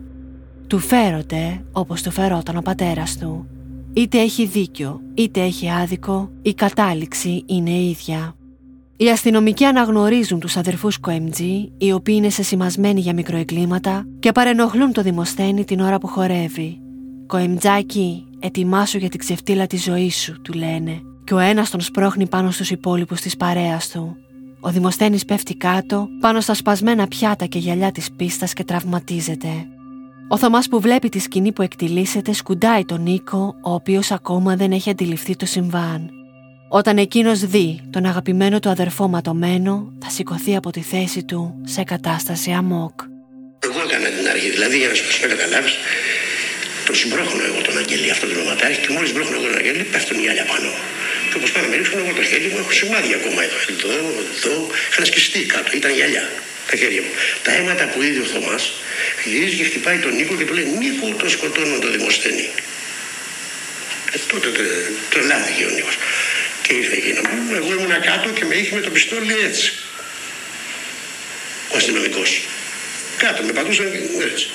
Του 0.66 0.78
φέρονται 0.78 1.64
όπως 1.72 2.02
του 2.02 2.10
φερόταν 2.10 2.56
ο 2.56 2.60
πατέρας 2.60 3.18
του. 3.18 3.46
Είτε 3.92 4.18
έχει 4.18 4.46
δίκιο, 4.46 5.00
είτε 5.14 5.40
έχει 5.40 5.70
άδικο, 5.70 6.30
η 6.42 6.54
κατάληξη 6.54 7.42
είναι 7.46 7.70
ίδια. 7.70 8.34
Οι 8.96 9.10
αστυνομικοί 9.10 9.64
αναγνωρίζουν 9.64 10.40
τους 10.40 10.56
αδερφούς 10.56 10.98
Κοεμτζή, 10.98 11.72
οι 11.78 11.92
οποίοι 11.92 12.14
είναι 12.18 12.30
σεσημασμένοι 12.30 13.00
για 13.00 13.14
μικροεγκλήματα 13.14 14.06
και 14.18 14.32
παρενοχλούν 14.32 14.92
το 14.92 15.02
δημοσθένη 15.02 15.64
την 15.64 15.80
ώρα 15.80 15.98
που 15.98 16.06
χορεύει. 16.06 16.78
«Κοεμτζάκι, 17.26 18.24
ετοιμάσου 18.44 18.98
για 18.98 19.08
την 19.08 19.18
ξεφτύλα 19.18 19.66
της 19.66 19.82
ζωής 19.82 20.16
σου», 20.16 20.40
του 20.42 20.52
λένε, 20.52 21.00
και 21.24 21.34
ο 21.34 21.38
ένας 21.38 21.70
τον 21.70 21.80
σπρώχνει 21.80 22.28
πάνω 22.28 22.50
στους 22.50 22.70
υπόλοιπους 22.70 23.20
της 23.20 23.36
παρέας 23.36 23.88
του. 23.88 24.16
Ο 24.60 24.70
δημοσθένης 24.70 25.24
πέφτει 25.24 25.54
κάτω, 25.54 26.08
πάνω 26.20 26.40
στα 26.40 26.54
σπασμένα 26.54 27.06
πιάτα 27.06 27.46
και 27.46 27.58
γυαλιά 27.58 27.92
της 27.92 28.12
πίστας 28.16 28.52
και 28.52 28.64
τραυματίζεται. 28.64 29.48
Ο 30.28 30.38
Θωμάς 30.38 30.68
που 30.68 30.80
βλέπει 30.80 31.08
τη 31.08 31.18
σκηνή 31.18 31.52
που 31.52 31.62
εκτιλήσεται 31.62 32.32
σκουντάει 32.32 32.84
τον 32.84 33.02
Νίκο, 33.02 33.54
ο 33.62 33.72
οποίος 33.72 34.10
ακόμα 34.10 34.56
δεν 34.56 34.72
έχει 34.72 34.90
αντιληφθεί 34.90 35.36
το 35.36 35.46
συμβάν. 35.46 36.10
Όταν 36.68 36.98
εκείνος 36.98 37.40
δει 37.40 37.80
τον 37.90 38.04
αγαπημένο 38.04 38.58
του 38.58 38.68
αδερφό 38.68 39.08
ματωμένο, 39.08 39.92
θα 40.02 40.10
σηκωθεί 40.10 40.56
από 40.56 40.70
τη 40.70 40.80
θέση 40.80 41.24
του 41.24 41.54
σε 41.64 41.82
κατάσταση 41.82 42.50
αμόκ. 42.50 43.00
Εγώ 43.58 43.80
έκανα 43.88 44.08
την 44.18 44.28
αρχή, 44.28 44.50
δηλαδή 44.50 44.78
για 44.78 44.88
να 44.88 44.94
σου 44.94 45.04
το 45.20 45.28
καταλάβει, 46.84 46.88
το 46.88 46.94
συμπρόχνω 46.94 47.42
εγώ 47.44 47.60
τον 47.62 47.78
Αγγέλη, 47.78 48.10
αυτό 48.10 48.26
το 48.26 48.34
νοματάρι, 48.34 48.76
και 48.76 48.90
μόλις 48.92 49.12
μπρόχνω 49.12 49.36
εγώ 49.38 49.46
τον 49.46 49.56
Αγγέλη, 49.56 49.82
πέφτουν 49.82 50.18
οι 50.22 50.28
άλλοι 50.28 50.44
πάνω. 50.52 50.70
Και 51.30 51.36
όπως 51.36 51.50
πάνε 51.52 51.66
να 51.66 51.70
με 51.70 51.76
ρίξουν, 51.76 51.98
εγώ 51.98 52.12
το 52.18 52.22
χέρι 52.22 52.48
μου 52.52 52.58
έχω 52.58 52.72
σημάδια 52.72 53.16
ακόμα 53.16 53.40
εδώ. 53.46 53.58
Εδώ, 53.72 53.92
εδώ, 54.36 54.54
είχαν 54.90 55.04
σκιστεί 55.06 55.40
κάτω, 55.54 55.70
ήταν 55.74 55.90
γυαλιά 55.92 56.24
τα 56.70 56.76
χέρια 56.76 57.02
μου. 57.02 57.12
Τα 57.42 57.50
αίματα 57.56 57.84
που 57.92 58.02
είδε 58.02 58.20
ο 58.20 58.28
Θωμάς 58.32 58.64
γυρίζει 59.24 59.56
και 59.56 59.64
χτυπάει 59.64 59.98
τον 60.04 60.12
Νίκο 60.16 60.34
και 60.38 60.44
του 60.44 60.54
λέει 60.54 60.68
Νίκο 60.80 61.06
τον 61.20 61.30
σκοτώνω 61.30 61.78
το 61.78 61.90
δημοσθένη. 61.90 62.48
Ε, 64.14 64.18
τότε 64.30 64.48
τρελάθηκε 65.10 65.64
ο 65.64 65.70
Νίκος. 65.76 65.96
Και 66.62 66.72
ήρθε 66.80 66.96
εκείνο 66.96 67.20
μου. 67.30 67.54
Εγώ 67.54 67.70
ήμουν 67.76 67.94
κάτω 68.10 68.28
και 68.36 68.44
με 68.44 68.54
είχε 68.54 68.74
με 68.74 68.80
το 68.80 68.90
πιστόλι 68.90 69.36
έτσι. 69.48 69.72
Ο 71.72 71.76
αστυνομικός. 71.76 72.30
Κάτω 73.16 73.42
με 73.42 73.52
πατούσαν 73.52 73.86
έτσι. 74.32 74.46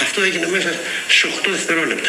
Αυτό 0.00 0.22
έγινε 0.22 0.46
μέσα 0.46 0.68
σε 1.08 1.26
8 1.46 1.50
δευτερόλεπτα. 1.50 2.08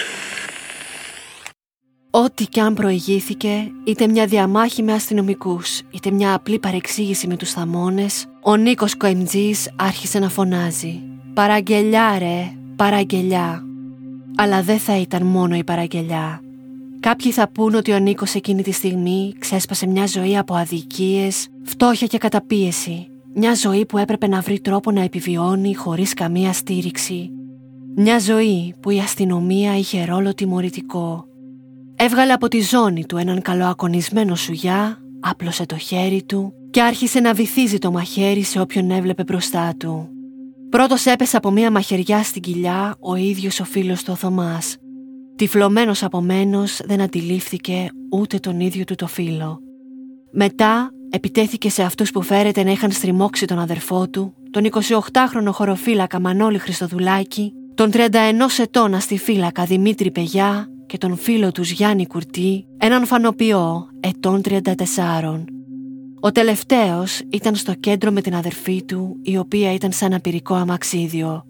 Ό,τι 2.12 2.46
κι 2.46 2.60
αν 2.60 2.74
προηγήθηκε, 2.74 3.72
είτε 3.84 4.08
μια 4.08 4.26
διαμάχη 4.26 4.84
με 4.84 4.94
αστυνομικούς, 4.94 5.82
είτε 5.92 6.12
μια 6.12 6.34
απλή 6.34 6.60
παρεξήγηση 6.60 7.28
με 7.28 7.36
τους 7.36 7.52
θαμώνες, 7.52 8.26
ο 8.42 8.56
Νίκος 8.56 8.98
Κοεμτζής 8.98 9.72
άρχισε 9.76 10.20
να 10.20 10.30
φωνάζει 10.30 11.02
«Παραγγελιά 11.34 12.20
ρε, 12.20 12.52
παραγγελιά». 12.76 13.64
Αλλά 14.36 14.62
δεν 14.62 14.80
θα 14.80 14.98
ήταν 14.98 15.24
μόνο 15.24 15.56
η 15.56 15.64
παραγγελιά. 15.64 16.42
Κάποιοι 17.00 17.32
θα 17.32 17.50
πούν 17.50 17.76
ότι 17.76 17.92
ο 17.92 18.00
Νίκος 18.00 18.34
εκείνη 18.34 18.62
τη 18.62 18.72
στιγμή 18.72 19.34
ξέσπασε 19.40 19.88
μια 19.88 20.06
ζωή 20.06 20.38
από 20.38 20.56
αδικίες, 20.56 21.48
φτώχεια 21.64 22.08
και 22.08 22.18
καταπίεση. 22.18 23.08
Μια 23.34 23.56
ζωή 23.56 23.86
που 23.86 23.98
έπρεπε 23.98 24.28
να 24.28 24.42
βρει 24.42 24.60
τρόπο 24.60 24.92
να 24.92 25.02
επιβιώνει 25.02 25.76
χωρίς 25.76 26.14
καμία 26.14 26.54
στήριξη. 26.54 27.32
Μια 28.02 28.20
ζωή 28.20 28.76
που 28.80 28.90
η 28.90 29.00
αστυνομία 29.00 29.78
είχε 29.78 30.06
ρόλο 30.06 30.34
τιμωρητικό 30.34 31.26
Έβγαλε 31.96 32.34
από 32.34 32.48
τη 32.48 32.62
ζώνη 32.62 33.06
του 33.06 33.18
έναν 33.18 33.42
καλοακονισμένο 33.42 34.36
σουγιά, 34.36 34.98
άπλωσε 35.20 35.66
το 35.66 35.78
χέρι 35.78 36.24
του 36.24 36.54
και 36.70 36.82
άρχισε 36.82 37.20
να 37.20 37.34
βυθίζει 37.34 37.78
το 37.78 37.92
μαχαίρι 37.92 38.44
σε 38.44 38.60
όποιον 38.60 38.92
έβλεπε 38.92 39.24
μπροστά 39.24 39.74
του. 39.78 40.10
Πρώτος 40.70 41.06
έπεσε 41.06 41.38
από 41.38 41.52
μία 41.52 41.72
μαχαιριά 41.72 42.24
στην 42.24 42.42
κοιλιά 42.42 42.96
ο 43.00 43.16
ίδιος 43.16 43.60
ο 43.60 43.64
φίλος 43.64 44.04
του 44.04 44.12
ο 44.12 44.16
Θωμάς. 44.16 44.78
Τυφλωμένος 45.36 46.04
απομένος 46.04 46.82
δεν 46.86 47.02
αντιλήφθηκε 47.02 47.90
ούτε 48.12 48.38
τον 48.38 48.60
ίδιο 48.60 48.84
του 48.84 48.96
το 48.96 49.08
φίλο. 49.08 49.60
Μετά 50.32 50.92
επιτέθηκε 51.10 51.70
σε 51.70 51.84
αυτούς 51.84 52.12
που 52.12 52.22
φέρεται 52.22 52.64
να 52.64 52.72
είχαν 52.72 52.92
στριμώξει 52.92 53.46
τον 53.46 53.60
αδερφό 53.60 54.10
του, 54.10 54.34
τον 54.52 54.70
28χρονο 54.72 55.52
χωροφύλακα 55.52 56.20
Μανώλη 56.20 56.58
Χριστοδουλάκη, 56.58 57.54
τον 57.80 57.92
31 57.94 57.98
ετώνα 58.60 59.00
στη 59.00 59.18
φύλακα 59.18 59.66
Δημήτρη 59.66 60.12
Πεγιά 60.12 60.68
και 60.86 60.98
τον 60.98 61.18
φίλο 61.18 61.52
τους 61.52 61.72
Γιάννη 61.72 62.08
Κουρτή, 62.08 62.66
έναν 62.78 63.06
φανοποιό 63.06 63.88
ετών 64.00 64.42
34. 64.44 65.44
Ο 66.20 66.32
τελευταίος 66.32 67.22
ήταν 67.30 67.56
στο 67.56 67.74
κέντρο 67.74 68.12
με 68.12 68.22
την 68.22 68.36
αδερφή 68.36 68.84
του, 68.84 69.20
η 69.24 69.38
οποία 69.38 69.74
ήταν 69.74 69.92
σαν 69.92 70.14
απειρικό 70.14 70.54
αμαξίδιο. 70.54 71.44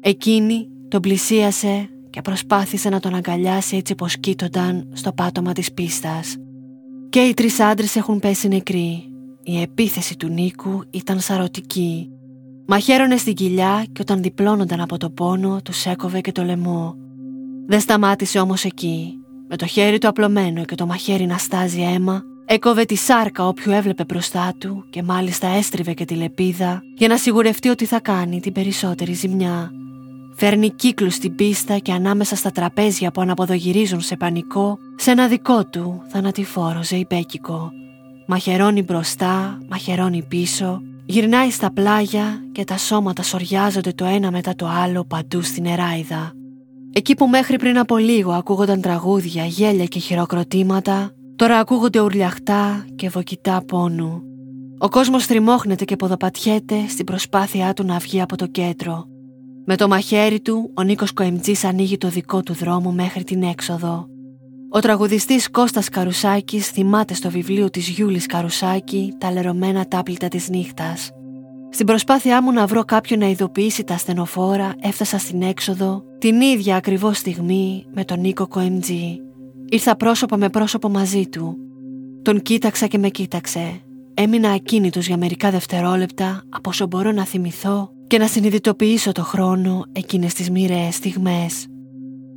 Εκείνη 0.00 0.68
τον 0.88 1.00
πλησίασε 1.00 1.88
και 2.10 2.20
προσπάθησε 2.20 2.88
να 2.88 3.00
τον 3.00 3.14
αγκαλιάσει 3.14 3.76
έτσι 3.76 3.94
πως 3.94 4.18
κοίτονταν 4.18 4.88
στο 4.92 5.12
πάτωμα 5.12 5.52
της 5.52 5.72
πίστας. 5.72 6.36
Και 7.08 7.20
οι 7.20 7.34
τρεις 7.34 7.60
άντρες 7.60 7.96
έχουν 7.96 8.18
πέσει 8.18 8.48
νεκροί. 8.48 9.04
Η 9.42 9.60
επίθεση 9.60 10.16
του 10.16 10.28
Νίκου 10.28 10.82
ήταν 10.90 11.20
σαρωτική. 11.20 12.08
Μαχαίρωνε 12.66 13.16
στην 13.16 13.34
κοιλιά 13.34 13.84
και 13.92 14.00
όταν 14.00 14.22
διπλώνονταν 14.22 14.80
από 14.80 14.96
το 14.98 15.10
πόνο 15.10 15.60
τους 15.62 15.86
έκοβε 15.86 16.20
και 16.20 16.32
το 16.32 16.42
λαιμό. 16.42 16.94
Δεν 17.66 17.80
σταμάτησε 17.80 18.38
όμως 18.38 18.64
εκεί. 18.64 19.18
Με 19.48 19.56
το 19.56 19.66
χέρι 19.66 19.98
του 19.98 20.08
απλωμένο 20.08 20.64
και 20.64 20.74
το 20.74 20.86
μαχαίρι 20.86 21.26
να 21.26 21.38
στάζει 21.38 21.80
αίμα, 21.80 22.22
έκοβε 22.44 22.84
τη 22.84 22.94
σάρκα 22.94 23.46
όποιου 23.46 23.72
έβλεπε 23.72 24.04
μπροστά 24.04 24.54
του 24.58 24.84
και 24.90 25.02
μάλιστα 25.02 25.46
έστριβε 25.48 25.92
και 25.92 26.04
τη 26.04 26.14
λεπίδα 26.14 26.82
για 26.96 27.08
να 27.08 27.16
σιγουρευτεί 27.16 27.68
ότι 27.68 27.84
θα 27.84 28.00
κάνει 28.00 28.40
την 28.40 28.52
περισσότερη 28.52 29.12
ζημιά. 29.12 29.70
Φέρνει 30.36 30.70
κύκλους 30.70 31.14
στην 31.14 31.34
πίστα 31.34 31.78
και 31.78 31.92
ανάμεσα 31.92 32.36
στα 32.36 32.50
τραπέζια 32.50 33.10
που 33.10 33.20
αναποδογυρίζουν 33.20 34.00
σε 34.00 34.16
πανικό, 34.16 34.78
σε 34.96 35.10
ένα 35.10 35.28
δικό 35.28 35.66
του 35.66 36.02
θανατηφόρο 36.08 36.82
ζεϊπέκικο. 36.82 37.70
Μαχαιρώνει 38.26 38.82
μπροστά, 38.82 39.58
μαχαιρώνει 39.68 40.22
πίσω, 40.22 40.82
γυρνάει 41.06 41.50
στα 41.50 41.72
πλάγια 41.72 42.44
και 42.52 42.64
τα 42.64 42.76
σώματα 42.76 43.22
σοριάζονται 43.22 43.92
το 43.92 44.04
ένα 44.04 44.30
μετά 44.30 44.54
το 44.54 44.66
άλλο 44.66 45.04
παντού 45.04 45.42
στην 45.42 45.66
εράιδα. 45.66 46.32
Εκεί 46.92 47.14
που 47.14 47.26
μέχρι 47.26 47.56
πριν 47.56 47.78
από 47.78 47.96
λίγο 47.96 48.32
ακούγονταν 48.32 48.80
τραγούδια, 48.80 49.44
γέλια 49.44 49.84
και 49.84 49.98
χειροκροτήματα, 49.98 51.10
τώρα 51.36 51.58
ακούγονται 51.58 52.00
ουρλιαχτά 52.00 52.84
και 52.94 53.08
βοκιτά 53.08 53.62
πόνου. 53.66 54.22
Ο 54.78 54.88
κόσμος 54.88 55.26
τριμώχνεται 55.26 55.84
και 55.84 55.96
ποδοπατιέται 55.96 56.88
στην 56.88 57.04
προσπάθειά 57.04 57.72
του 57.72 57.84
να 57.84 57.98
βγει 57.98 58.20
από 58.20 58.36
το 58.36 58.46
κέντρο. 58.46 59.04
Με 59.64 59.76
το 59.76 59.88
μαχαίρι 59.88 60.40
του, 60.40 60.70
ο 60.74 60.82
Νίκος 60.82 61.12
Κοεμτζής 61.12 61.64
ανοίγει 61.64 61.98
το 61.98 62.08
δικό 62.08 62.42
του 62.42 62.54
δρόμο 62.54 62.90
μέχρι 62.92 63.24
την 63.24 63.42
έξοδο. 63.42 64.08
Ο 64.74 64.80
τραγουδιστής 64.80 65.50
Κώστας 65.50 65.88
Καρουσάκης 65.88 66.68
θυμάται 66.68 67.14
στο 67.14 67.30
βιβλίο 67.30 67.70
της 67.70 67.88
Γιούλης 67.88 68.26
Καρουσάκη 68.26 69.14
τα 69.18 69.32
λερωμένα 69.32 69.88
τάπλητα 69.88 70.28
της 70.28 70.48
νύχτας. 70.48 71.10
Στην 71.70 71.86
προσπάθειά 71.86 72.42
μου 72.42 72.52
να 72.52 72.66
βρω 72.66 72.84
κάποιον 72.84 73.18
να 73.18 73.26
ειδοποιήσει 73.26 73.84
τα 73.84 73.96
στενοφόρα, 73.96 74.72
έφτασα 74.80 75.18
στην 75.18 75.42
έξοδο 75.42 76.02
την 76.18 76.40
ίδια 76.40 76.76
ακριβώς 76.76 77.18
στιγμή 77.18 77.86
με 77.94 78.04
τον 78.04 78.20
Νίκο 78.20 78.46
Κοεμτζή. 78.48 79.20
Ήρθα 79.68 79.96
πρόσωπο 79.96 80.36
με 80.36 80.48
πρόσωπο 80.48 80.88
μαζί 80.88 81.26
του. 81.26 81.56
Τον 82.22 82.42
κοίταξα 82.42 82.86
και 82.86 82.98
με 82.98 83.08
κοίταξε. 83.08 83.80
Έμεινα 84.14 84.50
ακίνητος 84.50 85.06
για 85.06 85.16
μερικά 85.16 85.50
δευτερόλεπτα 85.50 86.42
από 86.48 86.70
όσο 86.70 86.86
μπορώ 86.86 87.12
να 87.12 87.24
θυμηθώ 87.24 87.90
και 88.06 88.18
να 88.18 88.26
συνειδητοποιήσω 88.26 89.12
το 89.12 89.22
χρόνο 89.22 89.84
εκείνες 89.92 90.34
τις 90.34 90.50
μοιραίες 90.50 90.94
στιγμές. 90.94 91.66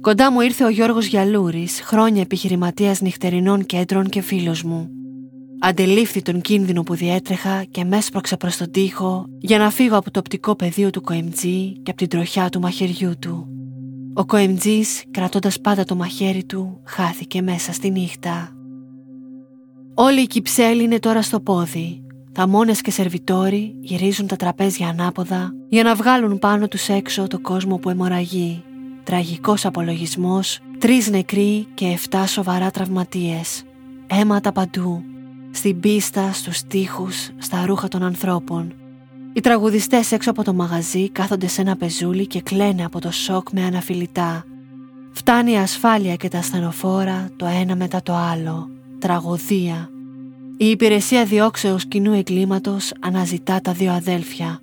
Κοντά 0.02 0.32
μου 0.32 0.42
ήρθε 0.42 0.64
ο 0.64 0.70
Γιώργος 0.70 1.06
Γιαλούρης, 1.06 1.82
χρόνια 1.82 2.22
επιχειρηματίας 2.22 3.02
νυχτερινών 3.02 3.66
κέντρων 3.66 4.10
και 4.10 4.22
φίλος 4.22 4.64
μου. 4.64 4.90
Αντελήφθη 5.60 6.22
τον 6.22 6.42
κίνδυνο 6.42 6.84
που 6.84 6.96
διέτρεχα 6.96 7.64
και 7.64 7.84
με 7.84 7.98
έσπρωξε 7.98 8.38
προς 8.38 8.58
τον 8.58 8.72
τοίχο 8.72 9.26
για 9.40 9.58
να 9.58 9.70
φύγω 9.70 9.98
από 9.98 10.12
το 10.12 10.20
οπτικό 10.20 10.56
πεδίο 10.56 10.90
του 10.90 11.02
Κοεμτζή 11.02 11.72
και 11.84 11.92
από 11.92 11.96
την 11.96 12.08
τροχιά 12.08 12.50
του 12.50 12.60
μαχαιριού 12.60 13.14
του. 13.20 13.48
Ο 14.14 14.26
Κοεμτζής, 14.26 15.04
κρατώντας 15.12 15.62
πάντα 15.62 15.84
το 15.84 15.96
μαχαίρι 15.96 16.44
του, 16.44 16.82
χάθηκε 16.86 17.42
μέσα 17.42 17.74
στη 17.74 17.90
νύχτα. 17.90 18.52
Όλοι 19.94 20.22
οι 20.22 20.28
κυψέλοι 20.28 20.84
είναι 20.84 21.00
τώρα 21.00 21.22
στο 21.22 21.40
πόδι. 21.40 22.02
Τα 22.32 22.48
μόνες 22.48 22.82
και 22.82 22.92
σερβιτόροι 22.92 23.76
γυρίζουν 23.80 24.28
τα 24.28 24.36
τραπέζια 24.36 24.88
ανάποδα 24.88 25.52
για 25.70 25.84
να 25.84 25.96
βγάλουν 25.96 26.40
πάνω 26.40 26.68
τους 26.68 26.90
έξω 26.90 27.28
το 27.28 27.40
κόσμο 27.40 27.78
που 27.78 27.90
αιμορραγεί. 27.90 28.64
Τραγικός 29.08 29.66
απολογισμός, 29.66 30.60
τρεις 30.78 31.10
νεκροί 31.10 31.68
και 31.74 31.86
εφτά 31.86 32.28
σοβαρά 32.28 32.72
τραυματίες. 32.72 33.64
Αίματα 34.08 34.52
παντού, 34.52 35.04
στην 35.52 35.80
πίστα, 35.80 36.32
στους 36.34 36.62
τοίχους, 36.62 37.30
στα 37.38 37.66
ρούχα 37.66 37.88
των 37.88 38.04
ανθρώπων. 38.04 38.74
Οι 39.34 39.40
τραγουδιστές 39.40 40.12
έξω 40.12 40.30
από 40.30 40.44
το 40.44 40.54
μαγαζί 40.54 41.10
κάθονται 41.10 41.48
σε 41.48 41.62
ένα 41.62 41.76
πεζούλι 41.76 42.28
και 42.28 42.42
κλαίνε 42.42 42.86
από 42.86 43.00
το 43.00 43.12
σοκ 43.12 43.48
με 43.52 43.64
αναφιλητά. 43.64 44.46
Φτάνει 45.12 45.52
η 45.52 45.58
ασφάλεια 45.58 46.16
και 46.16 46.28
τα 46.28 46.38
ασθενοφόρα 46.38 47.30
το 47.36 47.46
ένα 47.46 47.76
μετά 47.76 48.02
το 48.04 48.14
άλλο. 48.14 48.70
Τραγωδία. 49.00 49.90
Η 50.58 50.70
υπηρεσία 50.70 51.26
διώξεως 51.26 51.86
κοινού 51.86 52.14
εγκλήματος 52.14 52.94
αναζητά 53.00 53.62
τα 53.62 53.72
δύο 53.72 53.92
αδέλφια. 53.92 54.60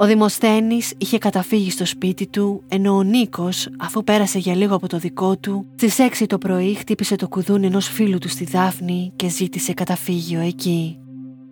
Ο 0.00 0.06
Δημοσθένης 0.06 0.92
είχε 0.98 1.18
καταφύγει 1.18 1.70
στο 1.70 1.86
σπίτι 1.86 2.26
του, 2.26 2.62
ενώ 2.68 2.96
ο 2.96 3.02
Νίκος, 3.02 3.68
αφού 3.78 4.04
πέρασε 4.04 4.38
για 4.38 4.54
λίγο 4.54 4.74
από 4.74 4.88
το 4.88 4.98
δικό 4.98 5.36
του, 5.36 5.66
στις 5.74 5.98
6 5.98 6.26
το 6.26 6.38
πρωί 6.38 6.74
χτύπησε 6.74 7.16
το 7.16 7.28
κουδούνι 7.28 7.66
ενός 7.66 7.88
φίλου 7.88 8.18
του 8.18 8.28
στη 8.28 8.44
Δάφνη 8.44 9.12
και 9.16 9.28
ζήτησε 9.28 9.72
καταφύγιο 9.72 10.40
εκεί. 10.40 10.98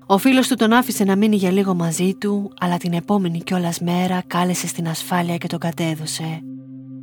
Ο 0.07 0.19
φίλος 0.19 0.49
του 0.49 0.55
τον 0.55 0.73
άφησε 0.73 1.05
να 1.05 1.17
μείνει 1.17 1.37
για 1.37 1.51
λίγο 1.51 1.75
μαζί 1.75 2.15
του, 2.15 2.53
αλλά 2.61 2.77
την 2.77 2.93
επόμενη 2.93 3.43
κιόλας 3.43 3.81
μέρα 3.81 4.23
κάλεσε 4.27 4.67
στην 4.67 4.89
ασφάλεια 4.89 5.37
και 5.37 5.47
τον 5.47 5.59
κατέδωσε. 5.59 6.41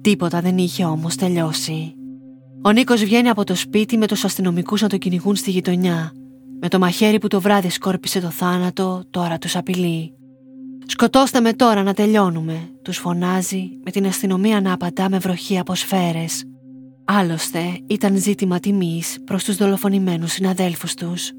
Τίποτα 0.02 0.42
δεν 0.42 0.58
είχε 0.58 0.86
όμως 0.86 1.16
τελειώσει. 1.16 1.94
Ο 2.62 2.72
Νίκος 2.72 3.04
βγαίνει 3.04 3.30
από 3.30 3.44
το 3.44 3.56
σπίτι 3.56 3.98
με 3.98 4.08
τους 4.08 4.24
αστυνομικούς 4.24 4.82
να 4.82 4.88
τον 4.88 5.00
κυνηγούν 5.00 5.36
στη 5.36 5.52
γειτονιά. 5.52 6.12
Με 6.60 6.68
το 6.68 6.80
μαχαίρι 6.80 7.20
που 7.20 7.28
το 7.28 7.42
βράδυ 7.42 7.70
σκόρπισε 7.70 8.20
το 8.20 8.30
θάνατο, 8.30 9.04
τώρα 9.10 9.38
τους 9.38 9.56
απειλεί. 9.56 10.14
«Σκοτώστε 10.86 11.40
με 11.40 11.54
τώρα 11.54 11.84
να 11.84 11.94
τελειώνουμε», 11.94 12.70
τους 12.82 12.98
φωνάζει 12.98 13.70
με 13.84 13.92
την 13.92 14.06
αστυνομία 14.06 14.62
να 14.62 14.74
απαντά 14.74 15.10
με 15.10 15.18
βροχή 15.18 15.60
από 15.60 15.76
σφαίρες. 15.76 16.44
Άλλωστε 17.06 17.80
ήταν 17.88 18.18
ζήτημα 18.18 18.60
τιμής 18.60 19.18
προς 19.26 19.44
τους 19.44 19.56
δολοφονημένους 19.56 20.32
συναδέλφους 20.32 20.94
τους. 20.94 21.32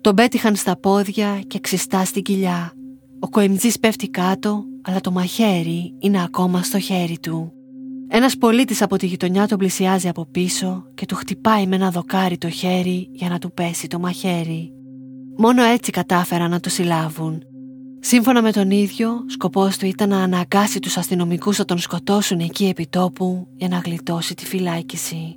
Τον 0.00 0.14
πέτυχαν 0.14 0.56
στα 0.56 0.76
πόδια 0.76 1.40
και 1.46 1.58
ξιστά 1.58 2.04
στην 2.04 2.22
κοιλιά. 2.22 2.72
Ο 3.20 3.28
Κοεμτζής 3.28 3.78
πέφτει 3.78 4.08
κάτω, 4.08 4.64
αλλά 4.82 5.00
το 5.00 5.10
μαχαίρι 5.10 5.94
είναι 5.98 6.22
ακόμα 6.22 6.62
στο 6.62 6.78
χέρι 6.78 7.18
του. 7.18 7.52
Ένας 8.08 8.36
πολίτης 8.36 8.82
από 8.82 8.96
τη 8.96 9.06
γειτονιά 9.06 9.46
τον 9.46 9.58
πλησιάζει 9.58 10.08
από 10.08 10.26
πίσω 10.26 10.84
και 10.94 11.06
του 11.06 11.14
χτυπάει 11.14 11.66
με 11.66 11.76
ένα 11.76 11.90
δοκάρι 11.90 12.38
το 12.38 12.48
χέρι 12.48 13.08
για 13.12 13.28
να 13.28 13.38
του 13.38 13.52
πέσει 13.52 13.86
το 13.86 13.98
μαχαίρι. 13.98 14.72
Μόνο 15.36 15.62
έτσι 15.62 15.90
κατάφεραν 15.90 16.50
να 16.50 16.60
το 16.60 16.70
συλλάβουν. 16.70 17.42
Σύμφωνα 18.04 18.42
με 18.42 18.52
τον 18.52 18.70
ίδιο, 18.70 19.24
σκοπός 19.26 19.76
του 19.76 19.86
ήταν 19.86 20.08
να 20.08 20.22
αναγκάσει 20.22 20.78
τους 20.78 20.96
αστυνομικούς 20.96 21.58
να 21.58 21.64
τον 21.64 21.78
σκοτώσουν 21.78 22.38
εκεί 22.40 22.64
επί 22.64 22.86
τόπου 22.86 23.46
για 23.56 23.68
να 23.68 23.78
γλιτώσει 23.78 24.34
τη 24.34 24.46
φυλάκιση. 24.46 25.36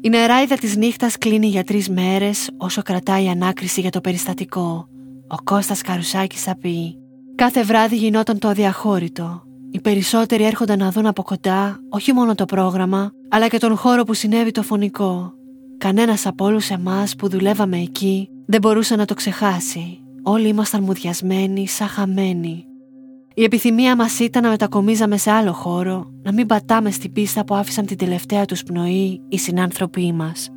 Η 0.00 0.08
νεράιδα 0.08 0.56
της 0.56 0.76
νύχτας 0.76 1.18
κλείνει 1.18 1.46
για 1.46 1.64
τρεις 1.64 1.88
μέρες 1.88 2.50
όσο 2.56 2.82
κρατάει 2.82 3.24
η 3.24 3.28
ανάκριση 3.28 3.80
για 3.80 3.90
το 3.90 4.00
περιστατικό. 4.00 4.88
Ο 5.28 5.36
Κώστας 5.44 5.82
Καρουσάκης 5.82 6.42
θα 6.42 6.56
πει 6.56 6.98
«Κάθε 7.34 7.62
βράδυ 7.62 7.96
γινόταν 7.96 8.38
το 8.38 8.48
αδιαχώρητο. 8.48 9.42
Οι 9.70 9.80
περισσότεροι 9.80 10.44
έρχονταν 10.44 10.78
να 10.78 10.90
δουν 10.90 11.06
από 11.06 11.22
κοντά 11.22 11.78
όχι 11.88 12.12
μόνο 12.12 12.34
το 12.34 12.44
πρόγραμμα, 12.44 13.10
αλλά 13.28 13.48
και 13.48 13.58
τον 13.58 13.76
χώρο 13.76 14.04
που 14.04 14.14
συνέβη 14.14 14.50
το 14.50 14.62
φωνικό. 14.62 15.32
Κανένας 15.78 16.26
από 16.26 16.44
όλους 16.44 16.70
εμάς 16.70 17.16
που 17.16 17.28
δουλεύαμε 17.28 17.78
εκεί 17.78 18.28
δεν 18.46 18.60
μπορούσε 18.60 18.96
να 18.96 19.04
το 19.04 19.14
ξεχάσει. 19.14 20.00
Όλοι 20.28 20.48
ήμασταν 20.48 20.82
μουδιασμένοι, 20.82 21.68
σαν 21.68 21.88
χαμένοι. 21.88 22.64
Η 23.34 23.42
επιθυμία 23.42 23.96
μας 23.96 24.18
ήταν 24.18 24.42
να 24.42 24.48
μετακομίζαμε 24.48 25.16
σε 25.16 25.30
άλλο 25.30 25.52
χώρο, 25.52 26.10
να 26.22 26.32
μην 26.32 26.46
πατάμε 26.46 26.90
στην 26.90 27.12
πίστα 27.12 27.44
που 27.44 27.54
άφησαν 27.54 27.86
την 27.86 27.96
τελευταία 27.96 28.44
τους 28.44 28.62
πνοή 28.62 29.20
οι 29.28 29.38
συνάνθρωποι 29.38 30.12
μας. 30.12 30.48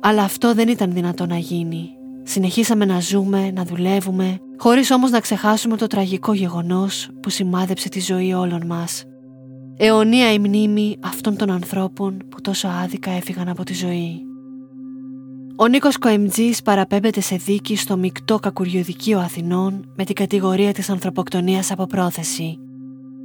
Αλλά 0.00 0.22
αυτό 0.22 0.54
δεν 0.54 0.68
ήταν 0.68 0.92
δυνατό 0.92 1.26
να 1.26 1.36
γίνει. 1.36 1.88
Συνεχίσαμε 2.22 2.84
να 2.84 3.00
ζούμε, 3.00 3.50
να 3.50 3.64
δουλεύουμε, 3.64 4.38
χωρίς 4.58 4.90
όμως 4.90 5.10
να 5.10 5.20
ξεχάσουμε 5.20 5.76
το 5.76 5.86
τραγικό 5.86 6.32
γεγονός 6.32 7.10
που 7.22 7.30
σημάδεψε 7.30 7.88
τη 7.88 8.00
ζωή 8.00 8.32
όλων 8.32 8.66
μας. 8.66 9.04
Αιωνία 9.76 10.32
η 10.32 10.38
μνήμη 10.38 10.96
αυτών 11.04 11.36
των 11.36 11.50
ανθρώπων 11.50 12.16
που 12.28 12.40
τόσο 12.40 12.68
άδικα 12.68 13.10
έφυγαν 13.10 13.48
από 13.48 13.64
τη 13.64 13.74
ζωή. 13.74 14.22
Ο 15.56 15.66
Νίκος 15.66 15.98
Κοεμτζής 15.98 16.62
παραπέμπεται 16.62 17.20
σε 17.20 17.36
δίκη 17.36 17.76
στο 17.76 17.96
μεικτό 17.96 18.38
κακουριοδικείο 18.38 19.18
Αθηνών 19.18 19.92
με 19.96 20.04
την 20.04 20.14
κατηγορία 20.14 20.72
της 20.72 20.90
ανθρωποκτονίας 20.90 21.70
από 21.70 21.86
πρόθεση. 21.86 22.58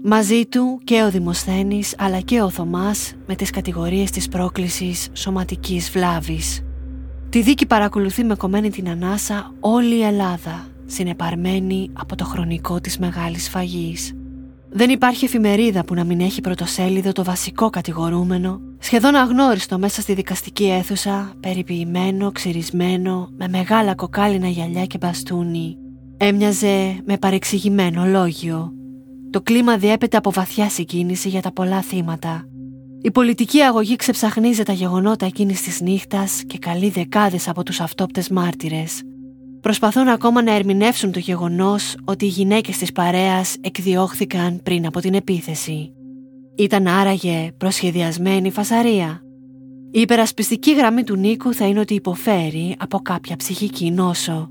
Μαζί 0.04 0.46
του 0.46 0.80
και 0.84 1.04
ο 1.04 1.10
Δημοσθένης 1.10 1.96
αλλά 1.98 2.20
και 2.20 2.42
ο 2.42 2.50
Θωμάς 2.50 3.14
με 3.28 3.36
τις 3.36 3.50
κατηγορίες 3.50 4.12
της 4.12 4.28
πρόκλησης 4.28 5.08
σωματικής 5.14 5.92
βλάβης. 5.92 6.64
Τη 7.30 7.42
δίκη 7.42 7.66
παρακολουθεί 7.66 8.24
με 8.24 8.36
κομμένη 8.36 8.70
την 8.70 8.90
ανάσα 8.90 9.54
όλη 9.60 9.96
η 9.96 10.04
Ελλάδα, 10.04 10.68
συνεπαρμένη 10.86 11.90
από 11.94 12.16
το 12.16 12.26
χρονικό 12.26 12.80
της 12.82 12.98
μεγάλης 12.98 13.50
φαγής. 13.50 14.14
Δεν 14.72 14.90
υπάρχει 14.90 15.26
εφημερίδα 15.26 15.84
που 15.84 15.94
να 15.94 16.04
μην 16.04 16.20
έχει 16.20 16.42
πρωτοσέλιδο 16.42 17.12
το 17.12 17.24
βασικό 17.24 17.70
κατηγορούμενο, 17.70 18.62
σχεδόν 18.80 19.16
αγνώριστο 19.16 19.80
μέσα 19.80 20.02
στη 20.02 20.14
δικαστική 20.14 20.66
αίθουσα, 20.66 21.34
περιποιημένο, 21.40 22.32
ξυρισμένο, 22.32 23.30
με 23.38 23.48
μεγάλα 23.48 23.96
κοκάλινα 23.96 24.48
γυαλιά 24.48 24.86
και 24.86 24.98
μπαστούνι. 24.98 25.78
Έμοιαζε 26.18 27.02
με 27.06 27.18
παρεξηγημένο 27.18 28.06
λόγιο. 28.06 28.72
Το 29.30 29.42
κλίμα 29.42 29.78
διέπεται 29.78 30.18
από 30.18 30.32
βαθιά 30.32 30.70
συγκίνηση 30.70 31.30
για 31.30 31.42
τα 31.42 31.52
πολλά 31.52 31.82
θύματα. 31.82 32.44
Η 33.02 33.12
πολιτική 33.12 33.60
αγωγή 33.60 33.96
ξεψαχνίζει 33.96 34.64
τα 34.64 34.74
γεγονότα 34.74 35.26
εκείνης 35.26 35.62
της 35.62 35.82
νύχτας 35.82 36.44
και 36.48 36.58
καλεί 36.58 36.90
δεκάδες 36.90 37.48
από 37.48 37.64
τους 37.64 37.80
αυτόπτες 37.80 38.30
μάρτυρες. 38.30 39.02
Προσπαθούν 39.62 40.08
ακόμα 40.08 40.44
να 40.44 40.56
ερμηνεύσουν 40.56 41.12
το 41.12 41.20
γεγονός 41.20 41.96
ότι 42.06 42.26
οι 42.26 42.28
γυναίκες 42.28 42.78
της 42.78 42.92
παρέας 42.92 43.56
εκδιώχθηκαν 43.62 44.60
πριν 44.64 44.86
από 44.86 45.00
την 45.00 45.14
επίθεση. 45.14 45.94
Ήταν 46.56 46.88
άραγε 46.88 47.52
προσχεδιασμένη 47.58 48.52
φασαρία. 48.52 49.22
Η 49.92 50.00
υπερασπιστική 50.00 50.76
γραμμή 50.76 51.04
του 51.04 51.16
Νίκου 51.16 51.54
θα 51.54 51.66
είναι 51.66 51.80
ότι 51.80 51.94
υποφέρει 51.94 52.76
από 52.80 53.00
κάποια 53.00 53.36
ψυχική 53.36 53.92
νόσο. 53.92 54.50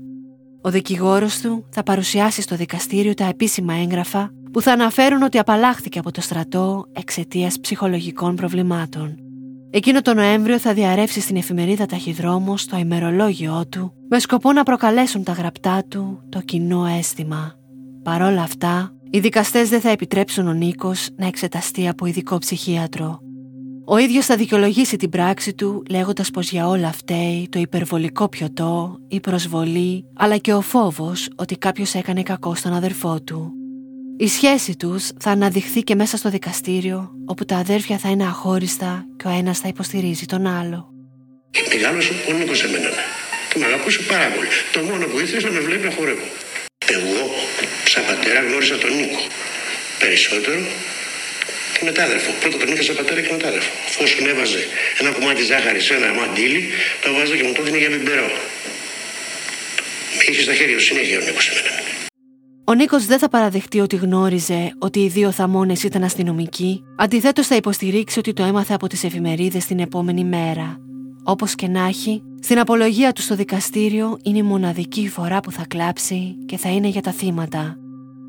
Ο 0.61 0.69
δικηγόρος 0.69 1.39
του 1.39 1.65
θα 1.69 1.83
παρουσιάσει 1.83 2.41
στο 2.41 2.55
δικαστήριο 2.55 3.13
τα 3.13 3.25
επίσημα 3.25 3.73
έγγραφα 3.73 4.31
που 4.51 4.61
θα 4.61 4.71
αναφέρουν 4.71 5.21
ότι 5.21 5.37
απαλλάχθηκε 5.37 5.99
από 5.99 6.11
το 6.11 6.21
στρατό 6.21 6.85
εξαιτίας 6.91 7.59
ψυχολογικών 7.59 8.35
προβλημάτων. 8.35 9.28
Εκείνο 9.71 10.01
το 10.01 10.13
Νοέμβριο 10.13 10.59
θα 10.59 10.73
διαρρεύσει 10.73 11.21
στην 11.21 11.35
εφημερίδα 11.35 11.85
Ταχυδρόμος 11.85 12.65
το 12.65 12.77
ημερολόγιο 12.77 13.65
του 13.69 13.93
με 14.09 14.19
σκοπό 14.19 14.51
να 14.51 14.63
προκαλέσουν 14.63 15.23
τα 15.23 15.31
γραπτά 15.31 15.83
του 15.87 16.23
το 16.29 16.39
κοινό 16.39 16.85
αίσθημα. 16.85 17.53
Παρόλα 18.03 18.41
αυτά, 18.41 18.93
Οι 19.11 19.19
δικαστές 19.19 19.69
δεν 19.69 19.81
θα 19.81 19.89
επιτρέψουν 19.89 20.47
ο 20.47 20.53
Νίκος 20.53 21.09
να 21.15 21.27
εξεταστεί 21.27 21.87
από 21.87 22.05
ειδικό 22.05 22.37
ψυχίατρο. 22.37 23.19
Ο 23.85 23.97
ίδιος 23.97 24.25
θα 24.25 24.35
δικαιολογήσει 24.35 24.97
την 24.97 25.09
πράξη 25.09 25.53
του 25.53 25.83
λέγοντας 25.89 26.31
πως 26.31 26.51
για 26.51 26.67
όλα 26.67 26.91
φταίει 26.91 27.47
το 27.51 27.59
υπερβολικό 27.59 28.29
πιωτό, 28.29 28.97
η 29.07 29.19
προσβολή 29.19 30.05
αλλά 30.15 30.37
και 30.37 30.53
ο 30.53 30.61
φόβος 30.61 31.29
ότι 31.35 31.57
κάποιος 31.57 31.93
έκανε 31.93 32.23
κακό 32.23 32.55
στον 32.55 32.73
αδερφό 32.73 33.21
του. 33.21 33.53
Η 34.25 34.27
σχέση 34.27 34.75
τους 34.75 35.03
θα 35.23 35.29
αναδειχθεί 35.31 35.81
και 35.81 35.95
μέσα 35.95 36.17
στο 36.17 36.29
δικαστήριο 36.29 37.11
όπου 37.31 37.45
τα 37.45 37.55
αδέρφια 37.55 37.97
θα 37.97 38.09
είναι 38.09 38.27
αχώριστα 38.33 39.05
και 39.17 39.27
ο 39.27 39.29
ένας 39.39 39.59
θα 39.59 39.67
υποστηρίζει 39.67 40.25
τον 40.25 40.47
άλλο. 40.59 40.79
Μεγάλωσε 41.73 42.13
ο 42.29 42.31
Νίκος 42.33 42.57
σε 42.57 42.67
μένα. 42.73 42.89
Τον 43.53 43.63
αγαπούσε 43.63 43.99
πάρα 44.11 44.27
πολύ. 44.35 44.47
Το 44.73 44.79
μόνο 44.89 45.05
που 45.05 45.19
ήθελες 45.19 45.43
να 45.43 45.51
με 45.51 45.59
βλέπει 45.59 45.85
να 45.89 45.93
χορεύω. 45.97 46.27
Εγώ, 46.95 47.21
σαν 47.91 48.03
πατέρα, 48.09 48.39
γνώρισα 48.47 48.77
τον 48.77 48.91
Νίκο. 48.99 49.21
Περισσότερο 50.03 50.59
και 51.73 51.81
μετάδερφο. 51.85 52.29
Πρώτα 52.39 52.57
τον 52.57 52.67
είχα 52.71 52.83
σαν 52.83 52.95
πατέρα 52.95 53.21
και 53.21 53.31
μετάδερφο. 53.31 53.71
Εφόσον 53.89 54.27
έβαζε 54.27 54.61
ένα 54.99 55.09
κομμάτι 55.11 55.41
ζάχαρη 55.51 55.79
σε 55.87 55.93
ένα 55.93 56.13
μαντίλι, 56.19 56.61
το 57.03 57.13
βάζα 57.13 57.35
και 57.37 57.43
μου 57.43 57.53
το 57.53 57.61
έδινε 57.61 57.77
για 57.77 57.89
μπιμπερό. 57.89 58.29
Με 60.15 60.21
είχε 60.29 60.41
στα 60.41 60.53
χέρια 60.53 60.75
του 60.77 60.83
συνέχεια 60.89 61.17
ο 61.19 61.23
Νίκος 61.27 61.47
εμένα. 61.49 62.08
Ο 62.69 62.73
Νίκος 62.73 63.05
δεν 63.05 63.19
θα 63.19 63.29
παραδεχτεί 63.29 63.79
ότι 63.79 63.95
γνώριζε 63.95 64.73
ότι 64.79 64.99
οι 64.99 65.07
δύο 65.07 65.31
θαμώνες 65.31 65.83
ήταν 65.83 66.03
αστυνομικοί. 66.03 66.83
Αντιθέτως, 66.95 67.47
θα 67.47 67.55
υποστηρίξει 67.55 68.19
ότι 68.19 68.33
το 68.33 68.43
έμαθε 68.43 68.73
από 68.73 68.87
τις 68.87 69.03
εφημερίδες 69.03 69.65
την 69.65 69.79
επόμενη 69.79 70.23
μέρα. 70.23 70.77
Όπως 71.23 71.55
και 71.55 71.67
να 71.67 71.85
έχει, 71.85 72.23
στην 72.39 72.59
απολογία 72.59 73.11
του 73.11 73.21
στο 73.21 73.35
δικαστήριο 73.35 74.17
είναι 74.23 74.37
η 74.37 74.43
μοναδική 74.43 75.09
φορά 75.09 75.39
που 75.39 75.51
θα 75.51 75.65
κλάψει 75.67 76.35
και 76.45 76.57
θα 76.57 76.69
είναι 76.69 76.87
για 76.87 77.01
τα 77.01 77.11
θύματα. 77.11 77.77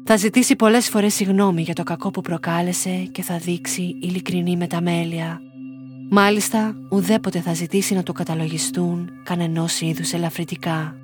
Θα 0.05 0.17
ζητήσει 0.17 0.57
πολλές 0.57 0.89
φορές 0.89 1.15
συγνώμη 1.15 1.63
για 1.63 1.75
το 1.75 1.83
κακό 1.83 2.11
που 2.11 2.21
προκάλεσε 2.21 3.09
και 3.13 3.23
θα 3.23 3.37
δείξει 3.37 3.97
ειλικρινή 4.01 4.57
μεταμέλεια. 4.57 5.41
Μάλιστα, 6.11 6.75
ουδέποτε 6.91 7.41
θα 7.41 7.55
ζητήσει 7.55 7.95
να 7.95 8.03
το 8.03 8.13
καταλογιστούν 8.13 9.11
κανενός 9.25 9.81
είδους 9.81 10.13
ελαφρυτικά. 10.13 11.00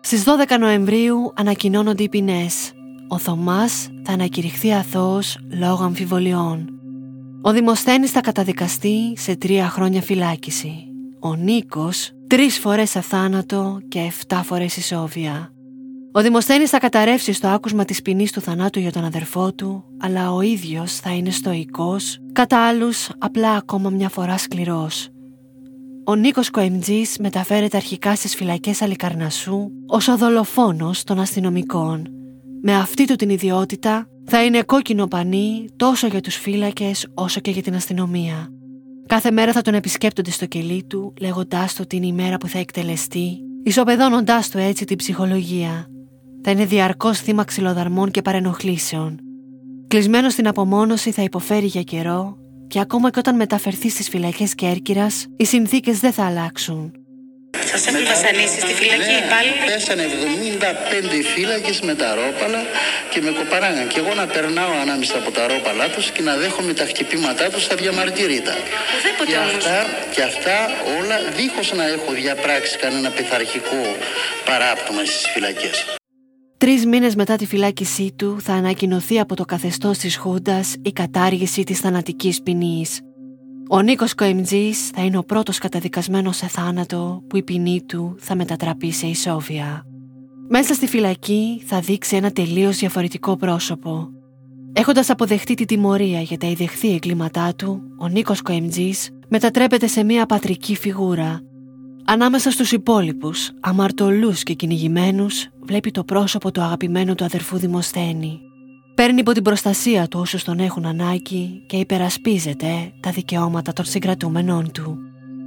Στις 0.00 0.24
12 0.24 0.58
Νοεμβρίου 0.58 1.32
ανακοινώνονται 1.34 2.02
οι 2.02 2.08
ποινές. 2.08 2.72
Ο 3.08 3.18
Θωμάς 3.18 3.88
θα 4.04 4.12
ανακηρυχθεί 4.12 4.72
αθώος 4.72 5.38
λόγω 5.58 5.84
αμφιβολιών. 5.84 6.68
Ο 7.42 7.52
Δημοσθένης 7.52 8.10
θα 8.10 8.20
καταδικαστεί 8.20 9.12
σε 9.16 9.36
τρία 9.36 9.68
χρόνια 9.68 10.02
φυλάκιση. 10.02 10.86
Ο 11.20 11.34
Νίκος 11.34 12.12
τρεις 12.26 12.58
φορές 12.58 12.96
αθάνατο 12.96 13.78
και 13.88 13.98
εφτά 13.98 14.42
φορές 14.42 14.76
ισόβια. 14.76 15.52
Ο 16.12 16.20
Δημοσθένης 16.20 16.70
θα 16.70 16.78
καταρρεύσει 16.78 17.32
στο 17.32 17.48
άκουσμα 17.48 17.84
της 17.84 18.02
ποινής 18.02 18.32
του 18.32 18.40
θανάτου 18.40 18.78
για 18.78 18.92
τον 18.92 19.04
αδερφό 19.04 19.52
του, 19.52 19.84
αλλά 20.00 20.32
ο 20.32 20.40
ίδιος 20.40 20.96
θα 20.96 21.10
είναι 21.10 21.30
στοικός, 21.30 22.18
κατά 22.32 22.66
άλλους 22.66 23.08
απλά 23.18 23.50
ακόμα 23.50 23.90
μια 23.90 24.08
φορά 24.08 24.38
σκληρός. 24.38 25.08
Ο 26.04 26.14
Νίκος 26.14 26.50
Κοεμτζής 26.50 27.18
μεταφέρεται 27.18 27.76
αρχικά 27.76 28.14
στις 28.14 28.34
φυλακές 28.34 28.82
Αλικαρνασού 28.82 29.70
ως 29.86 30.08
ο 30.08 30.16
δολοφόνος 30.16 31.04
των 31.04 31.18
αστυνομικών. 31.18 32.08
Με 32.62 32.74
αυτή 32.74 33.04
του 33.04 33.14
την 33.14 33.30
ιδιότητα 33.30 34.06
θα 34.24 34.44
είναι 34.44 34.62
κόκκινο 34.62 35.06
πανί 35.06 35.68
τόσο 35.76 36.06
για 36.06 36.20
τους 36.20 36.34
φύλακες 36.34 37.06
όσο 37.14 37.40
και 37.40 37.50
για 37.50 37.62
την 37.62 37.74
αστυνομία. 37.74 38.48
Κάθε 39.06 39.30
μέρα 39.30 39.52
θα 39.52 39.62
τον 39.62 39.74
επισκέπτονται 39.74 40.30
στο 40.30 40.46
κελί 40.46 40.84
του 40.84 41.14
λέγοντάς 41.20 41.74
του 41.74 41.84
την 41.86 42.02
ημέρα 42.02 42.36
που 42.36 42.46
θα 42.46 42.58
εκτελεστεί, 42.58 43.38
ισοπεδώνοντάς 43.62 44.50
του 44.50 44.58
έτσι 44.58 44.84
την 44.84 44.96
ψυχολογία 44.96 45.90
θα 46.42 46.50
είναι 46.50 46.64
διαρκώς 46.64 47.20
θύμα 47.20 47.44
ξυλοδαρμών 47.44 48.10
και 48.10 48.22
παρενοχλήσεων. 48.22 49.20
Κλεισμένος 49.88 50.32
στην 50.32 50.48
απομόνωση 50.48 51.10
θα 51.10 51.22
υποφέρει 51.22 51.66
για 51.66 51.82
καιρό 51.82 52.36
και 52.70 52.80
ακόμα 52.80 53.10
και 53.10 53.18
όταν 53.18 53.36
μεταφερθείς 53.36 53.92
στις 53.92 54.08
φυλακές 54.08 54.54
Κέρκυρας, 54.54 55.26
οι 55.36 55.44
συνθήκες 55.44 55.98
δεν 55.98 56.12
θα 56.12 56.24
αλλάξουν. 56.26 56.92
Σα 57.70 57.90
έχουν 57.90 58.04
βασανίσει 58.04 58.60
στη 58.60 58.72
φυλακή 58.80 59.16
ναι, 59.20 59.28
πάλι. 59.32 59.50
Πέσανε 59.66 60.04
75 61.20 61.24
φύλακες 61.34 61.80
με 61.80 61.94
τα 61.94 62.08
ρόπαλα 62.14 62.62
και 63.10 63.20
με 63.20 63.30
κοπαράγαν. 63.30 63.88
Και 63.88 63.98
εγώ 64.02 64.14
να 64.14 64.26
περνάω 64.26 64.72
ανάμεσα 64.82 65.16
από 65.18 65.30
τα 65.30 65.46
ρόπαλά 65.46 65.88
τους 65.94 66.10
και 66.10 66.22
να 66.22 66.36
δέχομαι 66.36 66.72
τα 66.72 66.84
χτυπήματά 66.84 67.46
τους 67.50 67.62
στα 67.64 67.74
διαμαρτυρήτα. 67.74 68.54
Και 69.26 69.36
αυτά, 69.36 69.78
και 70.14 70.22
αυτά 70.22 70.56
όλα 70.98 71.16
δίχως 71.36 71.72
να 71.72 71.84
έχω 71.86 72.12
διαπράξει 72.12 72.78
κανένα 72.78 73.10
πειθαρχικό 73.10 73.82
παράπτωμα 74.44 75.04
στις 75.04 75.26
φυλακές. 75.32 75.99
Τρεις 76.60 76.86
μήνες 76.86 77.14
μετά 77.14 77.36
τη 77.36 77.46
φυλάκισή 77.46 78.12
του 78.16 78.40
θα 78.40 78.52
ανακοινωθεί 78.52 79.18
από 79.18 79.36
το 79.36 79.44
καθεστώς 79.44 79.98
της 79.98 80.16
Χούντας 80.16 80.74
η 80.82 80.92
κατάργηση 80.92 81.64
της 81.64 81.80
θανατικής 81.80 82.42
ποινής. 82.42 83.00
Ο 83.70 83.80
Νίκος 83.80 84.14
Κοεμτζή 84.14 84.72
θα 84.72 85.04
είναι 85.04 85.18
ο 85.18 85.22
πρώτος 85.22 85.58
καταδικασμένος 85.58 86.36
σε 86.36 86.46
θάνατο 86.46 87.22
που 87.28 87.36
η 87.36 87.42
ποινή 87.42 87.82
του 87.86 88.16
θα 88.18 88.34
μετατραπεί 88.34 88.92
σε 88.92 89.06
ισόβια. 89.06 89.86
Μέσα 90.48 90.74
στη 90.74 90.86
φυλακή 90.86 91.62
θα 91.66 91.80
δείξει 91.80 92.16
ένα 92.16 92.30
τελείως 92.30 92.78
διαφορετικό 92.78 93.36
πρόσωπο. 93.36 94.08
Έχοντας 94.72 95.10
αποδεχτεί 95.10 95.54
τη 95.54 95.64
τιμωρία 95.64 96.20
για 96.20 96.38
τα 96.38 96.46
ιδεχθή 96.46 96.92
εγκλήματά 96.92 97.54
του, 97.54 97.82
ο 97.98 98.08
Νίκος 98.08 98.42
Κοεμτζή 98.42 98.92
μετατρέπεται 99.28 99.86
σε 99.86 100.04
μια 100.04 100.26
πατρική 100.26 100.76
φιγούρα 100.76 101.40
Ανάμεσα 102.04 102.50
στους 102.50 102.72
υπόλοιπους, 102.72 103.50
αμαρτωλούς 103.60 104.42
και 104.42 104.54
κυνηγημένους, 104.54 105.48
βλέπει 105.60 105.90
το 105.90 106.04
πρόσωπο 106.04 106.50
του 106.50 106.60
αγαπημένου 106.60 107.14
του 107.14 107.24
αδερφού 107.24 107.58
Δημοσθένη. 107.58 108.40
Παίρνει 108.94 109.20
υπό 109.20 109.32
την 109.32 109.42
προστασία 109.42 110.08
του 110.08 110.20
όσους 110.20 110.44
τον 110.44 110.58
έχουν 110.58 110.86
ανάγκη 110.86 111.62
και 111.66 111.76
υπερασπίζεται 111.76 112.92
τα 113.00 113.10
δικαιώματα 113.10 113.72
των 113.72 113.84
συγκρατούμενών 113.84 114.72
του. 114.72 114.98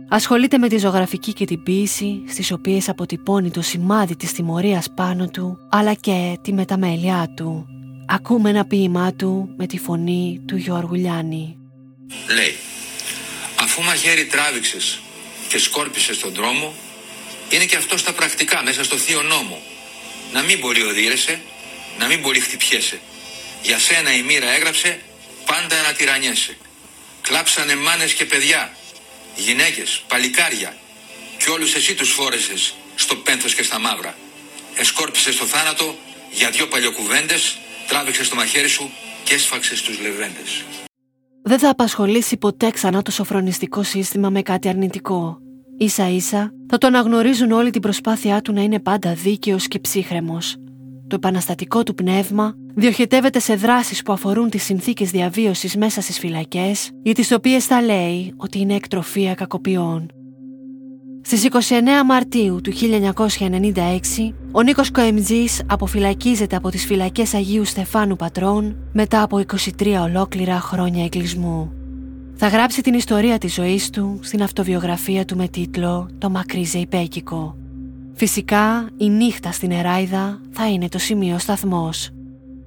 Ασχολείται 0.09 0.57
με 0.57 0.67
τη 0.67 0.77
ζωγραφική 0.77 1.33
και 1.33 1.45
την 1.45 1.63
ποίηση, 1.63 2.23
στις 2.27 2.51
οποίες 2.51 2.89
αποτυπώνει 2.89 3.51
το 3.51 3.61
σημάδι 3.61 4.15
της 4.15 4.33
τιμωρίας 4.33 4.87
πάνω 4.95 5.27
του, 5.27 5.57
αλλά 5.69 5.93
και 5.93 6.37
τη 6.41 6.53
μεταμέλειά 6.53 7.33
του. 7.35 7.65
Ακούμε 8.07 8.49
ένα 8.49 8.65
ποίημά 8.65 9.13
του 9.13 9.53
με 9.57 9.67
τη 9.67 9.77
φωνή 9.77 10.41
του 10.47 10.55
Γιώργου 10.55 10.93
Λιάννη. 10.93 11.57
Λέει, 12.35 12.55
αφού 13.59 13.83
μαχαίρι 13.83 14.25
τράβηξες 14.25 15.01
και 15.53 15.59
σκόρπισε 15.59 16.13
στον 16.13 16.33
δρόμο, 16.33 16.73
είναι 17.49 17.65
και 17.65 17.75
αυτό 17.75 17.97
στα 17.97 18.13
πρακτικά, 18.13 18.63
μέσα 18.63 18.83
στο 18.83 18.97
θείο 18.97 19.21
νόμο. 19.21 19.61
Να 20.33 20.41
μην 20.41 20.59
πολύ 20.59 20.83
οδύρεσαι, 20.83 21.41
να 21.99 22.05
μην 22.07 22.21
πολύ 22.21 22.39
χτυπιέσαι. 22.39 22.99
Για 23.61 23.79
σένα 23.79 24.15
η 24.15 24.21
μοίρα 24.21 24.49
έγραψε 24.51 24.99
πάντα 25.45 25.81
να 25.81 25.93
τυραννιέσαι. 25.93 26.57
Κλάψανε 27.21 27.75
μάνες 27.75 28.13
και 28.13 28.25
παιδιά, 28.25 28.77
γυναίκες, 29.35 30.03
παλικάρια 30.07 30.77
και 31.37 31.49
όλους 31.49 31.75
εσύ 31.75 31.95
τους 31.95 32.09
φόρεσες 32.09 32.73
στο 32.95 33.15
πένθος 33.15 33.55
και 33.55 33.63
στα 33.63 33.79
μαύρα. 33.79 34.17
Εσκόρπισες 34.75 35.35
το 35.35 35.45
θάνατο 35.45 35.97
για 36.31 36.49
δυο 36.49 36.67
παλιοκουβέντες, 36.67 37.57
τράβηξες 37.87 38.29
το 38.29 38.35
μαχαίρι 38.35 38.67
σου 38.67 38.91
και 39.23 39.33
έσφαξες 39.33 39.81
τους 39.81 39.99
λεβέντες. 39.99 40.63
Δεν 41.43 41.59
θα 41.59 41.69
απασχολήσει 41.69 42.37
ποτέ 42.37 42.71
ξανά 42.71 43.01
το 43.01 43.11
σοφρονιστικό 43.11 43.83
σύστημα 43.83 44.29
με 44.29 44.41
κάτι 44.41 44.67
αρνητικό. 44.67 45.42
Ίσα 45.77 46.09
ίσα 46.09 46.53
θα 46.67 46.77
το 46.77 46.87
αναγνωρίζουν 46.87 47.51
όλη 47.51 47.69
την 47.69 47.81
προσπάθειά 47.81 48.41
του 48.41 48.53
να 48.53 48.61
είναι 48.61 48.79
πάντα 48.79 49.13
δίκαιος 49.13 49.67
και 49.67 49.79
ψύχρεμος. 49.79 50.55
Το 51.07 51.15
επαναστατικό 51.15 51.83
του 51.83 51.95
πνεύμα 51.95 52.53
διοχετεύεται 52.75 53.39
σε 53.39 53.55
δράσεις 53.55 54.01
που 54.01 54.13
αφορούν 54.13 54.49
τις 54.49 54.63
συνθήκες 54.63 55.11
διαβίωσης 55.11 55.75
μέσα 55.75 56.01
στις 56.01 56.19
φυλακές, 56.19 56.91
για 57.03 57.13
τις 57.13 57.31
οποίες 57.31 57.65
θα 57.65 57.81
λέει 57.81 58.33
ότι 58.37 58.59
είναι 58.59 58.73
εκτροφία 58.73 59.33
κακοποιών. 59.33 60.07
Στις 61.21 61.43
29 61.43 62.03
Μαρτίου 62.05 62.61
του 62.61 62.71
1996, 62.71 64.33
ο 64.51 64.61
Νίκος 64.61 64.91
Κοεμτζής 64.91 65.61
αποφυλακίζεται 65.67 66.55
από 66.55 66.69
τις 66.69 66.85
φυλακές 66.85 67.33
Αγίου 67.33 67.65
Στεφάνου 67.65 68.15
Πατρών 68.15 68.75
μετά 68.93 69.21
από 69.21 69.37
23 69.37 69.99
ολόκληρα 70.01 70.59
χρόνια 70.59 71.03
εγκλισμού. 71.03 71.82
Θα 72.35 72.47
γράψει 72.47 72.81
την 72.81 72.93
ιστορία 72.93 73.37
της 73.37 73.53
ζωής 73.53 73.89
του 73.89 74.19
στην 74.21 74.43
αυτοβιογραφία 74.43 75.25
του 75.25 75.35
με 75.35 75.47
τίτλο 75.47 76.09
«Το 76.17 76.29
μακρύ 76.29 76.63
ζεϊπέκικο». 76.63 77.57
Φυσικά, 78.13 78.89
η 78.97 79.09
νύχτα 79.09 79.51
στην 79.51 79.71
Εράιδα 79.71 80.41
θα 80.51 80.69
είναι 80.69 80.89
το 80.89 80.97
σημείο 80.97 81.37
σταθμός. 81.37 82.09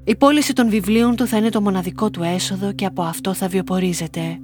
Η 0.04 0.16
πώληση 0.16 0.52
των 0.52 0.68
βιβλίων 0.68 1.16
του 1.16 1.26
θα 1.26 1.36
είναι 1.36 1.48
το 1.48 1.60
μοναδικό 1.60 2.10
του 2.10 2.22
έσοδο 2.22 2.72
και 2.72 2.86
από 2.86 3.02
αυτό 3.02 3.34
θα 3.34 3.48
βιοπορίζεται. 3.48 4.40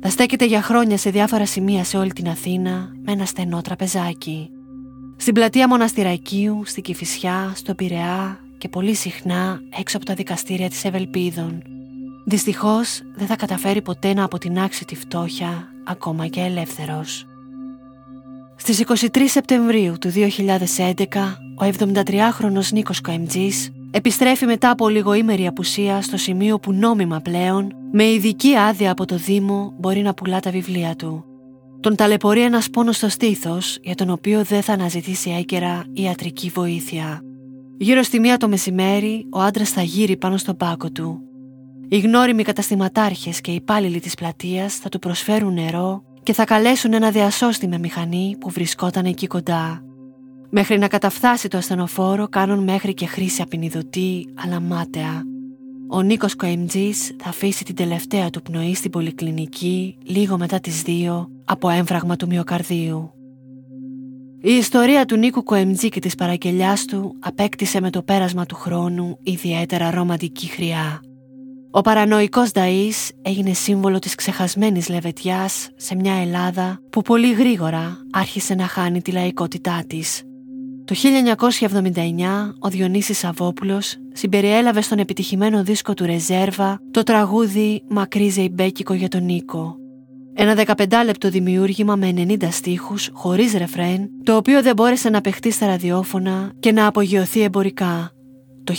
Θα 0.00 0.10
στέκεται 0.10 0.46
για 0.46 0.62
χρόνια 0.62 0.96
σε 0.96 1.10
διάφορα 1.10 1.46
σημεία 1.46 1.84
σε 1.84 1.96
όλη 1.96 2.12
την 2.12 2.28
Αθήνα 2.28 2.92
με 3.04 3.12
ένα 3.12 3.24
στενό 3.24 3.60
τραπεζάκι. 3.62 4.50
Στην 5.16 5.34
πλατεία 5.34 5.68
Μοναστηρακίου, 5.68 6.62
στην 6.64 6.82
Κηφισιά, 6.82 7.52
στο 7.54 7.74
Πειραιά 7.74 8.38
και 8.58 8.68
πολύ 8.68 8.94
συχνά 8.94 9.60
έξω 9.78 9.96
από 9.96 10.06
τα 10.06 10.14
δικαστήρια 10.14 10.68
της 10.68 10.84
Ευελπίδων. 10.84 11.62
Δυστυχώς 12.24 13.00
δεν 13.14 13.26
θα 13.26 13.36
καταφέρει 13.36 13.82
ποτέ 13.82 14.14
να 14.14 14.24
αποτινάξει 14.24 14.84
τη 14.84 14.96
φτώχεια 14.96 15.68
ακόμα 15.84 16.26
και 16.26 16.40
ελεύθερος. 16.40 17.26
Στις 18.56 18.78
23 18.78 19.06
Σεπτεμβρίου 19.26 19.94
του 20.00 20.08
2011, 20.08 21.38
ο 21.60 21.64
73χρονος 21.64 22.72
Νίκος 22.72 23.00
Κοεμτζής 23.00 23.70
επιστρέφει 23.90 24.46
μετά 24.46 24.70
από 24.70 24.88
λιγοήμερη 24.88 25.46
απουσία 25.46 26.02
στο 26.02 26.16
σημείο 26.16 26.58
που 26.58 26.72
νόμιμα 26.72 27.20
πλέον, 27.20 27.72
με 27.92 28.04
ειδική 28.04 28.56
άδεια 28.56 28.90
από 28.90 29.04
το 29.04 29.16
Δήμο, 29.16 29.72
μπορεί 29.78 30.02
να 30.02 30.14
πουλά 30.14 30.40
τα 30.40 30.50
βιβλία 30.50 30.96
του. 30.96 31.24
Τον 31.80 31.96
ταλαιπωρεί 31.96 32.42
ένας 32.42 32.70
πόνος 32.70 32.96
στο 32.96 33.08
στήθος, 33.08 33.78
για 33.82 33.94
τον 33.94 34.10
οποίο 34.10 34.44
δεν 34.44 34.62
θα 34.62 34.72
αναζητήσει 34.72 35.30
έγκαιρα 35.30 35.84
ιατρική 35.92 36.48
βοήθεια. 36.54 37.20
Γύρω 37.76 38.02
στη 38.02 38.20
μία 38.20 38.36
το 38.36 38.48
μεσημέρι, 38.48 39.26
ο 39.30 39.40
άντρας 39.40 39.70
θα 39.70 39.82
γύρει 39.82 40.16
πάνω 40.16 40.36
στον 40.36 40.56
πάκο 40.56 40.90
του. 40.90 41.20
Οι 41.94 41.98
γνώριμοι 41.98 42.42
καταστηματάρχες 42.42 43.40
και 43.40 43.50
οι 43.50 43.54
υπάλληλοι 43.54 44.00
της 44.00 44.14
πλατείας 44.14 44.74
θα 44.74 44.88
του 44.88 44.98
προσφέρουν 44.98 45.52
νερό 45.54 46.02
και 46.22 46.32
θα 46.32 46.44
καλέσουν 46.44 46.92
ένα 46.92 47.10
διασώστη 47.10 47.68
με 47.68 47.78
μηχανή 47.78 48.36
που 48.40 48.50
βρισκόταν 48.50 49.04
εκεί 49.04 49.26
κοντά. 49.26 49.84
Μέχρι 50.50 50.78
να 50.78 50.88
καταφθάσει 50.88 51.48
το 51.48 51.56
ασθενοφόρο 51.56 52.28
κάνουν 52.28 52.62
μέχρι 52.62 52.94
και 52.94 53.06
χρήση 53.06 53.42
απεινιδωτή 53.42 54.26
αλλά 54.34 54.60
μάταια. 54.60 55.22
Ο 55.88 56.02
Νίκος 56.02 56.36
Κοεμτζής 56.36 57.12
θα 57.22 57.28
αφήσει 57.28 57.64
την 57.64 57.74
τελευταία 57.74 58.30
του 58.30 58.42
πνοή 58.42 58.74
στην 58.74 58.90
πολυκλινική 58.90 59.98
λίγο 60.04 60.38
μετά 60.38 60.60
τις 60.60 60.82
δύο 60.82 61.28
από 61.44 61.68
έμφραγμα 61.68 62.16
του 62.16 62.26
μυοκαρδίου. 62.26 63.12
Η 64.40 64.52
ιστορία 64.52 65.04
του 65.04 65.16
Νίκου 65.16 65.42
Κοεμτζή 65.42 65.88
και 65.88 66.00
της 66.00 66.14
παραγγελιάς 66.14 66.84
του 66.84 67.16
απέκτησε 67.20 67.80
με 67.80 67.90
το 67.90 68.02
πέρασμα 68.02 68.46
του 68.46 68.54
χρόνου 68.54 69.18
ιδιαίτερα 69.22 69.90
ρομαντική 69.90 70.46
χρειά. 70.46 71.00
Ο 71.76 71.80
παρανοϊκός 71.80 72.50
Νταΐς 72.52 73.08
έγινε 73.22 73.52
σύμβολο 73.52 73.98
της 73.98 74.14
ξεχασμένης 74.14 74.88
λεβετιάς 74.88 75.68
σε 75.76 75.94
μια 75.94 76.14
Ελλάδα 76.14 76.80
που 76.90 77.02
πολύ 77.02 77.32
γρήγορα 77.32 77.98
άρχισε 78.12 78.54
να 78.54 78.66
χάνει 78.66 79.02
τη 79.02 79.10
λαϊκότητά 79.10 79.84
της. 79.86 80.22
Το 80.84 80.94
1979 80.94 82.54
ο 82.58 82.68
Διονύσης 82.68 83.18
Σαββόπουλος 83.18 83.96
συμπεριέλαβε 84.12 84.80
στον 84.80 84.98
επιτυχημένο 84.98 85.62
δίσκο 85.62 85.94
του 85.94 86.04
Ρεζέρβα 86.04 86.78
το 86.90 87.02
τραγούδι 87.02 87.82
«Μακρύ 87.88 88.28
Ζεϊμπέκικο 88.28 88.94
για 88.94 89.08
τον 89.08 89.24
Νίκο». 89.24 89.76
Ένα 90.34 90.54
15 90.76 90.86
λεπτό 91.04 91.28
δημιούργημα 91.30 91.96
με 91.96 92.14
90 92.16 92.48
στίχους, 92.50 93.10
χωρίς 93.12 93.52
ρεφρέν, 93.52 94.10
το 94.22 94.36
οποίο 94.36 94.62
δεν 94.62 94.74
μπόρεσε 94.74 95.10
να 95.10 95.20
παιχτεί 95.20 95.50
στα 95.50 95.66
ραδιόφωνα 95.66 96.52
και 96.60 96.72
να 96.72 96.86
απογειωθεί 96.86 97.40
εμπορικά. 97.40 98.13
Το 98.64 98.74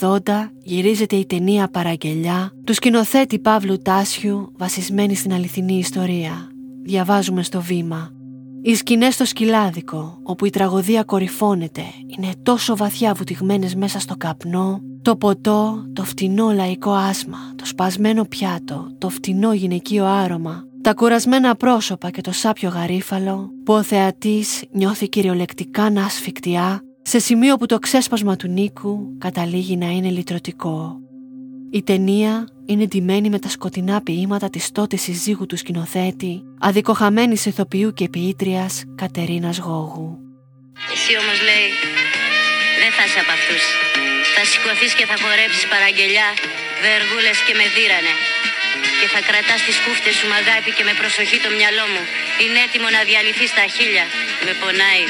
1980 0.00 0.16
γυρίζεται 0.62 1.16
η 1.16 1.26
ταινία 1.26 1.68
«Παραγγελιά» 1.68 2.52
του 2.64 2.74
σκηνοθέτη 2.74 3.38
Παύλου 3.38 3.78
Τάσιου 3.78 4.52
βασισμένη 4.56 5.14
στην 5.14 5.32
αληθινή 5.32 5.78
ιστορία. 5.78 6.48
Διαβάζουμε 6.82 7.42
στο 7.42 7.60
βήμα. 7.60 8.10
Οι 8.62 8.74
σκηνές 8.74 9.14
στο 9.14 9.24
σκυλάδικο, 9.24 10.18
όπου 10.22 10.46
η 10.46 10.50
τραγωδία 10.50 11.04
κορυφώνεται, 11.04 11.82
είναι 12.06 12.32
τόσο 12.42 12.76
βαθιά 12.76 13.14
βουτυγμένες 13.14 13.74
μέσα 13.74 13.98
στο 13.98 14.16
καπνό, 14.16 14.80
το 15.02 15.16
ποτό, 15.16 15.84
το 15.92 16.04
φτηνό 16.04 16.50
λαϊκό 16.50 16.90
άσμα, 16.90 17.38
το 17.56 17.66
σπασμένο 17.66 18.24
πιάτο, 18.24 18.88
το 18.98 19.08
φτηνό 19.08 19.52
γυναικείο 19.52 20.06
άρωμα, 20.06 20.64
τα 20.82 20.94
κουρασμένα 20.94 21.54
πρόσωπα 21.54 22.10
και 22.10 22.20
το 22.20 22.32
σάπιο 22.32 22.68
γαρίφαλο, 22.68 23.50
που 23.64 23.72
ο 23.72 23.82
θεατής 23.82 24.64
νιώθει 24.70 25.08
κυριολεκτικά 25.08 25.90
να 25.90 26.04
ασφικτιά, 26.04 26.82
σε 27.02 27.18
σημείο 27.18 27.56
που 27.56 27.66
το 27.66 27.78
ξέσπασμα 27.78 28.36
του 28.36 28.48
Νίκου 28.48 29.16
καταλήγει 29.18 29.76
να 29.76 29.86
είναι 29.86 30.08
λυτρωτικό. 30.08 31.00
Η 31.70 31.82
ταινία 31.82 32.34
είναι 32.66 32.84
ντυμένη 32.86 33.28
με 33.30 33.38
τα 33.38 33.48
σκοτεινά 33.48 34.02
ποίηματα 34.02 34.50
της 34.50 34.64
τότε 34.72 34.96
συζύγου 34.96 35.46
του 35.46 35.56
σκηνοθέτη, 35.56 36.42
αδικοχαμένης 36.60 37.46
ηθοποιού 37.46 37.92
και 37.92 38.08
ποιήτριας 38.08 38.72
Κατερίνας 38.94 39.58
Γόγου. 39.58 40.08
Εσύ 40.94 41.12
όμως 41.22 41.38
λέει, 41.48 41.68
δεν 42.80 42.90
θα 42.96 43.02
είσαι 43.06 43.20
από 43.24 43.32
αυτούς. 43.38 43.64
Θα 44.34 44.42
σηκωθείς 44.50 44.92
και 44.98 45.06
θα 45.10 45.16
χορέψεις 45.22 45.64
παραγγελιά, 45.72 46.28
βεργούλες 46.84 47.38
και 47.46 47.54
με 47.58 47.66
δίρανε. 47.74 48.14
Και 49.00 49.08
θα 49.12 49.20
κρατάς 49.28 49.60
τις 49.66 49.76
κούφτες 49.84 50.14
σου 50.18 50.26
μαγάπη 50.32 50.70
και 50.76 50.84
με 50.88 50.94
προσοχή 51.00 51.38
το 51.44 51.50
μυαλό 51.58 51.84
μου. 51.92 52.02
Είναι 52.42 52.58
έτοιμο 52.66 52.88
να 52.96 53.00
διαλυθείς 53.08 53.50
στα 53.54 53.64
χίλια. 53.74 54.04
Με 54.46 54.52
πονάει. 54.60 55.04